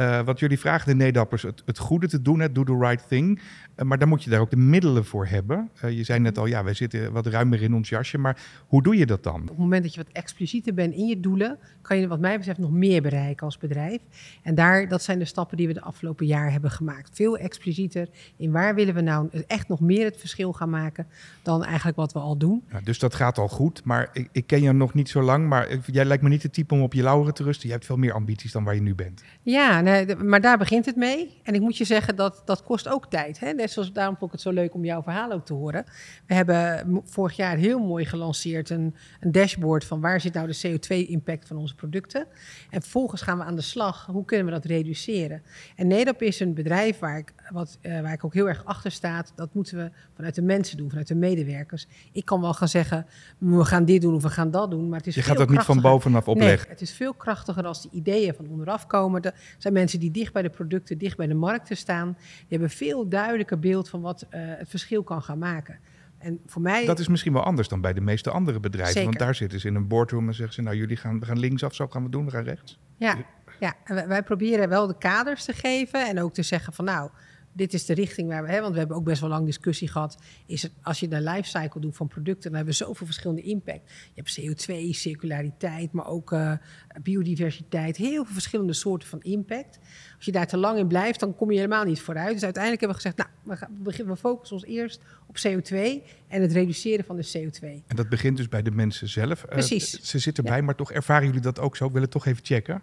Uh, 0.00 0.20
wat 0.20 0.38
jullie 0.38 0.58
vragen 0.58 0.88
de 0.88 1.04
Nedappers 1.04 1.42
het, 1.42 1.62
het 1.66 1.78
goede 1.78 2.08
te 2.08 2.22
doen, 2.22 2.40
het 2.40 2.54
do 2.54 2.64
the 2.64 2.78
right 2.78 3.08
thing. 3.08 3.40
Uh, 3.76 3.84
maar 3.84 3.98
dan 3.98 4.08
moet 4.08 4.24
je 4.24 4.30
daar 4.30 4.40
ook 4.40 4.50
de 4.50 4.56
middelen 4.56 5.04
voor 5.04 5.26
hebben. 5.26 5.70
Uh, 5.84 5.90
je 5.90 6.04
zei 6.04 6.18
net 6.18 6.38
al, 6.38 6.46
ja, 6.46 6.64
wij 6.64 6.74
zitten 6.74 7.12
wat 7.12 7.26
ruimer 7.26 7.62
in 7.62 7.74
ons 7.74 7.88
jasje. 7.88 8.18
Maar 8.18 8.42
hoe 8.66 8.82
doe 8.82 8.96
je 8.96 9.06
dat 9.06 9.22
dan? 9.22 9.40
Op 9.40 9.48
het 9.48 9.58
moment 9.58 9.82
dat 9.82 9.94
je 9.94 10.02
wat 10.02 10.12
explicieter 10.12 10.74
bent 10.74 10.94
in 10.94 11.06
je 11.06 11.20
doelen, 11.20 11.58
kan 11.82 11.96
je 11.96 12.08
wat 12.08 12.20
mij 12.20 12.36
betreft 12.36 12.58
nog 12.58 12.70
meer 12.70 13.02
bereiken 13.02 13.46
als 13.46 13.58
bedrijf. 13.58 14.00
En 14.42 14.54
daar, 14.54 14.88
dat 14.88 15.02
zijn 15.02 15.18
de 15.18 15.24
stappen 15.24 15.56
die 15.56 15.66
we 15.66 15.72
de 15.72 15.80
afgelopen 15.80 16.26
jaar 16.26 16.52
hebben 16.52 16.70
gemaakt. 16.70 17.10
Veel 17.12 17.38
explicieter 17.38 18.08
in 18.36 18.50
waar 18.50 18.74
willen 18.74 18.94
we 18.94 19.00
nou 19.00 19.28
echt 19.46 19.68
nog 19.68 19.80
meer 19.80 20.04
het 20.04 20.16
verschil 20.16 20.52
gaan 20.52 20.70
maken 20.70 21.06
dan 21.42 21.64
eigenlijk 21.64 21.96
wat 21.96 22.12
we 22.12 22.18
al 22.18 22.36
doen. 22.36 22.62
Ja, 22.70 22.80
dus 22.84 22.98
dat 22.98 23.14
gaat 23.14 23.38
al 23.38 23.48
goed. 23.48 23.84
Maar 23.84 24.08
ik, 24.12 24.28
ik 24.32 24.46
ken 24.46 24.62
je 24.62 24.72
nog 24.72 24.94
niet 24.94 25.08
zo 25.08 25.22
lang. 25.22 25.48
Maar 25.48 25.78
jij 25.86 26.04
lijkt 26.04 26.22
me 26.22 26.28
niet 26.28 26.42
de 26.42 26.50
type 26.50 26.74
om 26.74 26.82
op 26.82 26.92
je 26.92 27.02
lauren 27.02 27.34
te 27.34 27.42
rusten. 27.42 27.66
Je 27.66 27.72
hebt 27.72 27.86
veel 27.86 27.96
meer 27.96 28.12
ambities 28.12 28.52
dan 28.52 28.64
waar 28.64 28.74
je 28.74 28.82
nu 28.82 28.94
bent. 28.94 29.22
Ja, 29.42 29.80
nee, 29.84 30.16
maar 30.16 30.40
daar 30.40 30.58
begint 30.58 30.86
het 30.86 30.96
mee. 30.96 31.40
En 31.42 31.54
ik 31.54 31.60
moet 31.60 31.76
je 31.76 31.84
zeggen, 31.84 32.16
dat, 32.16 32.42
dat 32.44 32.62
kost 32.62 32.88
ook 32.88 33.10
tijd. 33.10 33.40
Hè? 33.40 33.54
Daarom 33.92 34.16
vond 34.16 34.22
ik 34.22 34.32
het 34.32 34.40
zo 34.40 34.50
leuk 34.50 34.74
om 34.74 34.84
jouw 34.84 35.02
verhaal 35.02 35.32
ook 35.32 35.46
te 35.46 35.52
horen. 35.52 35.84
We 36.26 36.34
hebben 36.34 37.00
vorig 37.04 37.36
jaar 37.36 37.56
heel 37.56 37.78
mooi 37.78 38.04
gelanceerd 38.04 38.70
een, 38.70 38.94
een 39.20 39.32
dashboard 39.32 39.84
van 39.84 40.00
waar 40.00 40.20
zit 40.20 40.34
nou 40.34 40.46
de 40.46 40.78
CO2-impact 40.78 41.48
van 41.48 41.56
onze 41.56 41.74
producten. 41.74 42.26
En 42.70 42.80
vervolgens 42.80 43.22
gaan 43.22 43.38
we 43.38 43.44
aan 43.44 43.56
de 43.56 43.62
slag. 43.62 44.06
Hoe 44.06 44.24
kunnen 44.24 44.46
we 44.46 44.52
dat 44.52 44.64
reduceren? 44.64 45.42
En 45.76 45.86
Nedap 45.86 46.22
is 46.22 46.40
een 46.40 46.54
bedrijf 46.54 46.98
waar 46.98 47.18
ik, 47.18 47.32
wat, 47.52 47.78
uh, 47.82 48.00
waar 48.00 48.12
ik 48.12 48.24
ook 48.24 48.34
heel 48.34 48.48
erg 48.48 48.64
achter 48.64 48.90
sta. 48.90 49.24
Dat 49.34 49.54
moeten 49.54 49.76
we 49.76 49.90
vanuit 50.14 50.34
de 50.34 50.42
mensen 50.42 50.76
doen, 50.76 50.88
vanuit 50.88 51.08
de 51.08 51.14
medewerkers. 51.14 51.86
Ik 52.12 52.24
kan 52.24 52.40
wel 52.40 52.54
gaan 52.54 52.68
zeggen, 52.68 53.06
we 53.38 53.64
gaan 53.64 53.84
dit 53.84 54.02
doen 54.02 54.14
of 54.14 54.22
we 54.22 54.30
gaan 54.30 54.50
dat 54.50 54.70
doen. 54.70 54.88
Maar 54.88 54.98
het 54.98 55.06
is 55.06 55.14
je 55.14 55.22
gaat 55.22 55.36
dat 55.36 55.48
niet 55.48 55.62
van 55.62 55.80
bovenaf 55.80 56.28
opleggen. 56.28 56.58
Nee, 56.58 56.68
het 56.68 56.80
is 56.80 56.92
veel 56.92 57.14
krachtiger 57.14 57.66
als 57.66 57.82
die 57.82 57.90
ideeën 57.90 58.34
van 58.34 58.48
onderaf 58.48 58.86
komen. 58.86 59.22
Er 59.22 59.34
zijn 59.58 59.72
mensen 59.72 60.00
die 60.00 60.10
dicht 60.10 60.32
bij 60.32 60.42
de 60.42 60.50
producten, 60.50 60.98
dicht 60.98 61.16
bij 61.16 61.26
de 61.26 61.34
markten 61.34 61.76
staan. 61.76 62.16
Die 62.18 62.46
hebben 62.48 62.70
veel 62.70 63.08
duidelijker 63.08 63.58
beeld 63.58 63.88
van 63.88 64.00
wat 64.00 64.22
uh, 64.22 64.28
het 64.32 64.68
verschil 64.68 65.02
kan 65.02 65.22
gaan 65.22 65.38
maken. 65.38 65.78
En 66.18 66.40
voor 66.46 66.62
mij... 66.62 66.86
Dat 66.86 66.98
is 66.98 67.08
misschien 67.08 67.32
wel 67.32 67.42
anders 67.42 67.68
dan 67.68 67.80
bij 67.80 67.92
de 67.92 68.00
meeste 68.00 68.30
andere 68.30 68.60
bedrijven. 68.60 68.92
Zeker. 68.92 69.08
Want 69.08 69.18
daar 69.18 69.34
zitten 69.34 69.60
ze 69.60 69.68
in 69.68 69.74
een 69.74 69.88
boardroom 69.88 70.28
en 70.28 70.34
zeggen 70.34 70.54
ze... 70.54 70.62
nou, 70.62 70.76
jullie 70.76 70.96
gaan, 70.96 71.20
we 71.20 71.26
gaan 71.26 71.38
linksaf, 71.38 71.74
zo 71.74 71.86
gaan 71.88 72.02
we 72.02 72.08
doen, 72.08 72.24
we 72.24 72.30
gaan 72.30 72.44
rechts. 72.44 72.78
Ja, 72.96 73.16
ja. 73.60 73.74
En 73.84 74.08
wij 74.08 74.22
proberen 74.22 74.68
wel 74.68 74.86
de 74.86 74.98
kaders 74.98 75.44
te 75.44 75.52
geven 75.52 76.08
en 76.08 76.20
ook 76.20 76.34
te 76.34 76.42
zeggen 76.42 76.72
van... 76.72 76.84
nou, 76.84 77.10
dit 77.54 77.74
is 77.74 77.84
de 77.84 77.94
richting 77.94 78.28
waar 78.28 78.42
we 78.42 78.46
hebben. 78.46 78.62
Want 78.62 78.72
we 78.72 78.78
hebben 78.78 78.96
ook 78.96 79.04
best 79.04 79.20
wel 79.20 79.30
lang 79.30 79.46
discussie 79.46 79.88
gehad. 79.88 80.18
Is 80.46 80.62
het, 80.62 80.72
als 80.82 81.00
je 81.00 81.08
de 81.08 81.20
lifecycle 81.20 81.80
doet 81.80 81.96
van 81.96 82.08
producten, 82.08 82.42
dan 82.42 82.54
hebben 82.54 82.74
we 82.78 82.84
zoveel 82.84 83.06
verschillende 83.06 83.42
impact. 83.42 83.92
Je 84.14 84.22
hebt 84.22 84.40
CO2, 84.40 84.90
circulariteit, 84.90 85.92
maar 85.92 86.06
ook 86.06 86.32
uh, 86.32 86.52
biodiversiteit. 87.02 87.96
Heel 87.96 88.24
veel 88.24 88.32
verschillende 88.32 88.72
soorten 88.72 89.08
van 89.08 89.20
impact. 89.20 89.78
Als 90.16 90.24
je 90.24 90.32
daar 90.32 90.46
te 90.46 90.56
lang 90.56 90.78
in 90.78 90.86
blijft, 90.86 91.20
dan 91.20 91.34
kom 91.34 91.50
je 91.50 91.56
helemaal 91.56 91.84
niet 91.84 92.00
vooruit. 92.00 92.32
Dus 92.32 92.44
uiteindelijk 92.44 92.82
hebben 92.82 93.02
we 93.02 93.08
gezegd, 93.08 93.30
nou, 93.44 93.58
we, 93.58 93.82
beginnen, 93.82 94.14
we 94.14 94.20
focussen 94.20 94.56
ons 94.56 94.66
eerst 94.66 95.00
op 95.26 95.36
CO2 95.36 95.76
en 96.28 96.42
het 96.42 96.52
reduceren 96.52 97.04
van 97.04 97.16
de 97.16 97.26
CO2. 97.38 97.66
En 97.86 97.96
dat 97.96 98.08
begint 98.08 98.36
dus 98.36 98.48
bij 98.48 98.62
de 98.62 98.70
mensen 98.70 99.08
zelf. 99.08 99.44
Precies. 99.44 99.94
Uh, 99.94 100.04
ze 100.04 100.18
zitten 100.18 100.44
erbij, 100.44 100.58
ja. 100.58 100.64
maar 100.64 100.74
toch 100.74 100.92
ervaren 100.92 101.26
jullie 101.26 101.40
dat 101.40 101.58
ook 101.58 101.76
zo? 101.76 101.86
Ik 101.86 101.92
wil 101.92 102.02
het 102.02 102.10
toch 102.10 102.26
even 102.26 102.44
checken. 102.44 102.82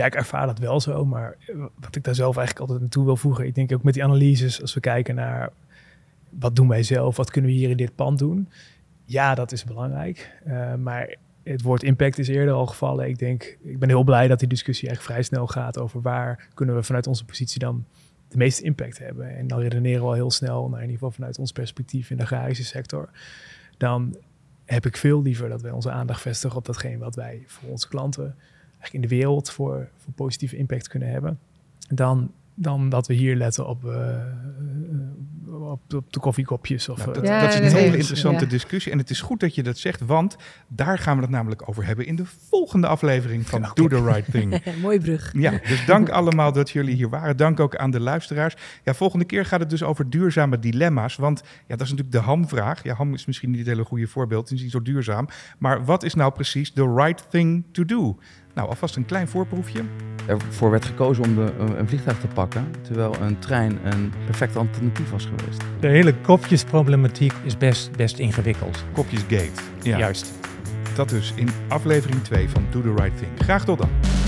Ja, 0.00 0.06
ik 0.06 0.14
ervaar 0.14 0.46
dat 0.46 0.58
wel 0.58 0.80
zo, 0.80 1.04
maar 1.04 1.36
wat 1.80 1.96
ik 1.96 2.04
daar 2.04 2.14
zelf 2.14 2.36
eigenlijk 2.36 2.60
altijd 2.60 2.80
naartoe 2.80 3.04
wil 3.04 3.16
voegen, 3.16 3.46
ik 3.46 3.54
denk 3.54 3.72
ook 3.72 3.82
met 3.82 3.94
die 3.94 4.04
analyses, 4.04 4.60
als 4.60 4.74
we 4.74 4.80
kijken 4.80 5.14
naar 5.14 5.52
wat 6.28 6.56
doen 6.56 6.68
wij 6.68 6.82
zelf, 6.82 7.16
wat 7.16 7.30
kunnen 7.30 7.50
we 7.50 7.56
hier 7.56 7.70
in 7.70 7.76
dit 7.76 7.94
pand 7.94 8.18
doen. 8.18 8.48
Ja, 9.04 9.34
dat 9.34 9.52
is 9.52 9.64
belangrijk, 9.64 10.32
uh, 10.46 10.74
maar 10.74 11.16
het 11.42 11.62
woord 11.62 11.82
impact 11.82 12.18
is 12.18 12.28
eerder 12.28 12.54
al 12.54 12.66
gevallen. 12.66 13.08
Ik 13.08 13.18
denk, 13.18 13.56
ik 13.62 13.78
ben 13.78 13.88
heel 13.88 14.02
blij 14.02 14.28
dat 14.28 14.38
die 14.38 14.48
discussie 14.48 14.88
echt 14.88 15.02
vrij 15.02 15.22
snel 15.22 15.46
gaat 15.46 15.78
over 15.78 16.00
waar 16.00 16.48
kunnen 16.54 16.74
we 16.74 16.82
vanuit 16.82 17.06
onze 17.06 17.24
positie 17.24 17.58
dan 17.58 17.84
de 18.28 18.36
meeste 18.36 18.62
impact 18.62 18.98
hebben. 18.98 19.36
En 19.36 19.46
dan 19.46 19.60
redeneren 19.60 20.00
we 20.00 20.06
al 20.06 20.12
heel 20.12 20.30
snel, 20.30 20.68
naar 20.68 20.82
in 20.82 20.90
ieder 20.90 20.94
geval 20.94 21.10
vanuit 21.10 21.38
ons 21.38 21.52
perspectief 21.52 22.10
in 22.10 22.16
de 22.16 22.22
agrarische 22.22 22.64
sector. 22.64 23.08
Dan 23.76 24.16
heb 24.64 24.86
ik 24.86 24.96
veel 24.96 25.22
liever 25.22 25.48
dat 25.48 25.62
wij 25.62 25.70
onze 25.70 25.90
aandacht 25.90 26.20
vestigen 26.20 26.56
op 26.56 26.64
datgene 26.64 26.98
wat 26.98 27.14
wij 27.14 27.42
voor 27.46 27.70
onze 27.70 27.88
klanten 27.88 28.36
in 28.92 29.00
de 29.00 29.08
wereld 29.08 29.50
voor, 29.50 29.88
voor 29.96 30.12
positieve 30.12 30.56
impact 30.56 30.88
kunnen 30.88 31.10
hebben. 31.10 31.38
Dan, 31.88 32.30
dan 32.54 32.88
dat 32.88 33.06
we 33.06 33.14
hier 33.14 33.36
letten 33.36 33.66
op, 33.66 33.84
uh, 33.84 34.16
op, 35.70 35.94
op 35.94 36.12
de 36.12 36.20
koffiekopjes. 36.20 36.88
Of, 36.88 36.98
Nou, 36.98 37.08
eh, 37.08 37.14
dat, 37.14 37.26
Ja, 37.26 37.40
dat 37.40 37.52
is 37.52 37.72
een 37.72 37.78
hele 37.78 37.96
interessante 37.96 38.44
ja. 38.44 38.50
discussie. 38.50 38.92
En 38.92 38.98
het 38.98 39.10
is 39.10 39.20
goed 39.20 39.40
dat 39.40 39.54
je 39.54 39.62
dat 39.62 39.78
zegt, 39.78 40.00
want 40.00 40.36
daar 40.68 40.98
gaan 40.98 41.16
we 41.16 41.22
het 41.22 41.30
namelijk 41.30 41.68
over 41.68 41.86
hebben 41.86 42.06
in 42.06 42.16
de 42.16 42.24
volgende 42.48 42.86
aflevering 42.86 43.46
van. 43.46 43.70
Do 43.74 43.88
the 43.88 44.04
Right 44.04 44.30
Thing. 44.30 44.64
Mooie 44.82 44.98
brug. 44.98 45.32
Ja, 45.36 45.50
dus 45.50 45.86
dank 45.86 46.08
allemaal 46.08 46.52
dat 46.52 46.70
jullie 46.70 46.94
hier 46.94 47.08
waren. 47.08 47.36
Dank 47.36 47.60
ook 47.60 47.76
aan 47.76 47.90
de 47.90 48.00
luisteraars. 48.00 48.56
Ja, 48.84 48.94
volgende 48.94 49.24
keer 49.24 49.44
gaat 49.44 49.60
het 49.60 49.70
dus 49.70 49.82
over 49.82 50.10
duurzame 50.10 50.58
dilemma's. 50.58 51.16
Want 51.16 51.42
ja, 51.42 51.76
dat 51.76 51.80
is 51.80 51.90
natuurlijk 51.90 52.12
de 52.12 52.30
hamvraag. 52.30 52.82
Ja, 52.82 52.94
ham 52.94 53.14
is 53.14 53.26
misschien 53.26 53.50
niet 53.50 53.58
het 53.58 53.68
hele 53.68 53.84
goede 53.84 54.06
voorbeeld. 54.06 54.48
Het 54.48 54.58
is 54.58 54.62
niet 54.62 54.72
zo 54.72 54.82
duurzaam. 54.82 55.28
Maar 55.58 55.84
wat 55.84 56.02
is 56.02 56.14
nou 56.14 56.32
precies 56.32 56.72
the 56.72 56.94
right 56.94 57.30
thing 57.30 57.64
to 57.72 57.84
do? 57.84 58.16
Nou, 58.60 58.72
alvast 58.72 58.96
een 58.96 59.04
klein 59.04 59.28
voorproefje. 59.28 59.82
Ervoor 60.26 60.70
werd 60.70 60.84
gekozen 60.84 61.24
om 61.24 61.34
de, 61.34 61.52
een 61.76 61.88
vliegtuig 61.88 62.18
te 62.20 62.26
pakken, 62.26 62.66
terwijl 62.82 63.16
een 63.20 63.38
trein 63.38 63.78
een 63.84 64.12
perfect 64.24 64.56
alternatief 64.56 65.10
was 65.10 65.24
geweest. 65.24 65.60
De 65.80 65.88
hele 65.88 66.14
kopjesproblematiek 66.14 67.32
is 67.44 67.56
best, 67.56 67.96
best 67.96 68.18
ingewikkeld. 68.18 68.84
Kopjes 68.92 69.20
gate. 69.20 69.50
Ja, 69.82 69.98
Juist. 69.98 70.32
dat 70.94 71.08
dus 71.08 71.32
in 71.36 71.48
aflevering 71.68 72.22
2 72.22 72.48
van 72.48 72.66
Do 72.70 72.80
the 72.80 72.94
Right 73.02 73.18
Thing. 73.18 73.30
Graag 73.38 73.64
tot 73.64 73.78
dan. 73.78 74.19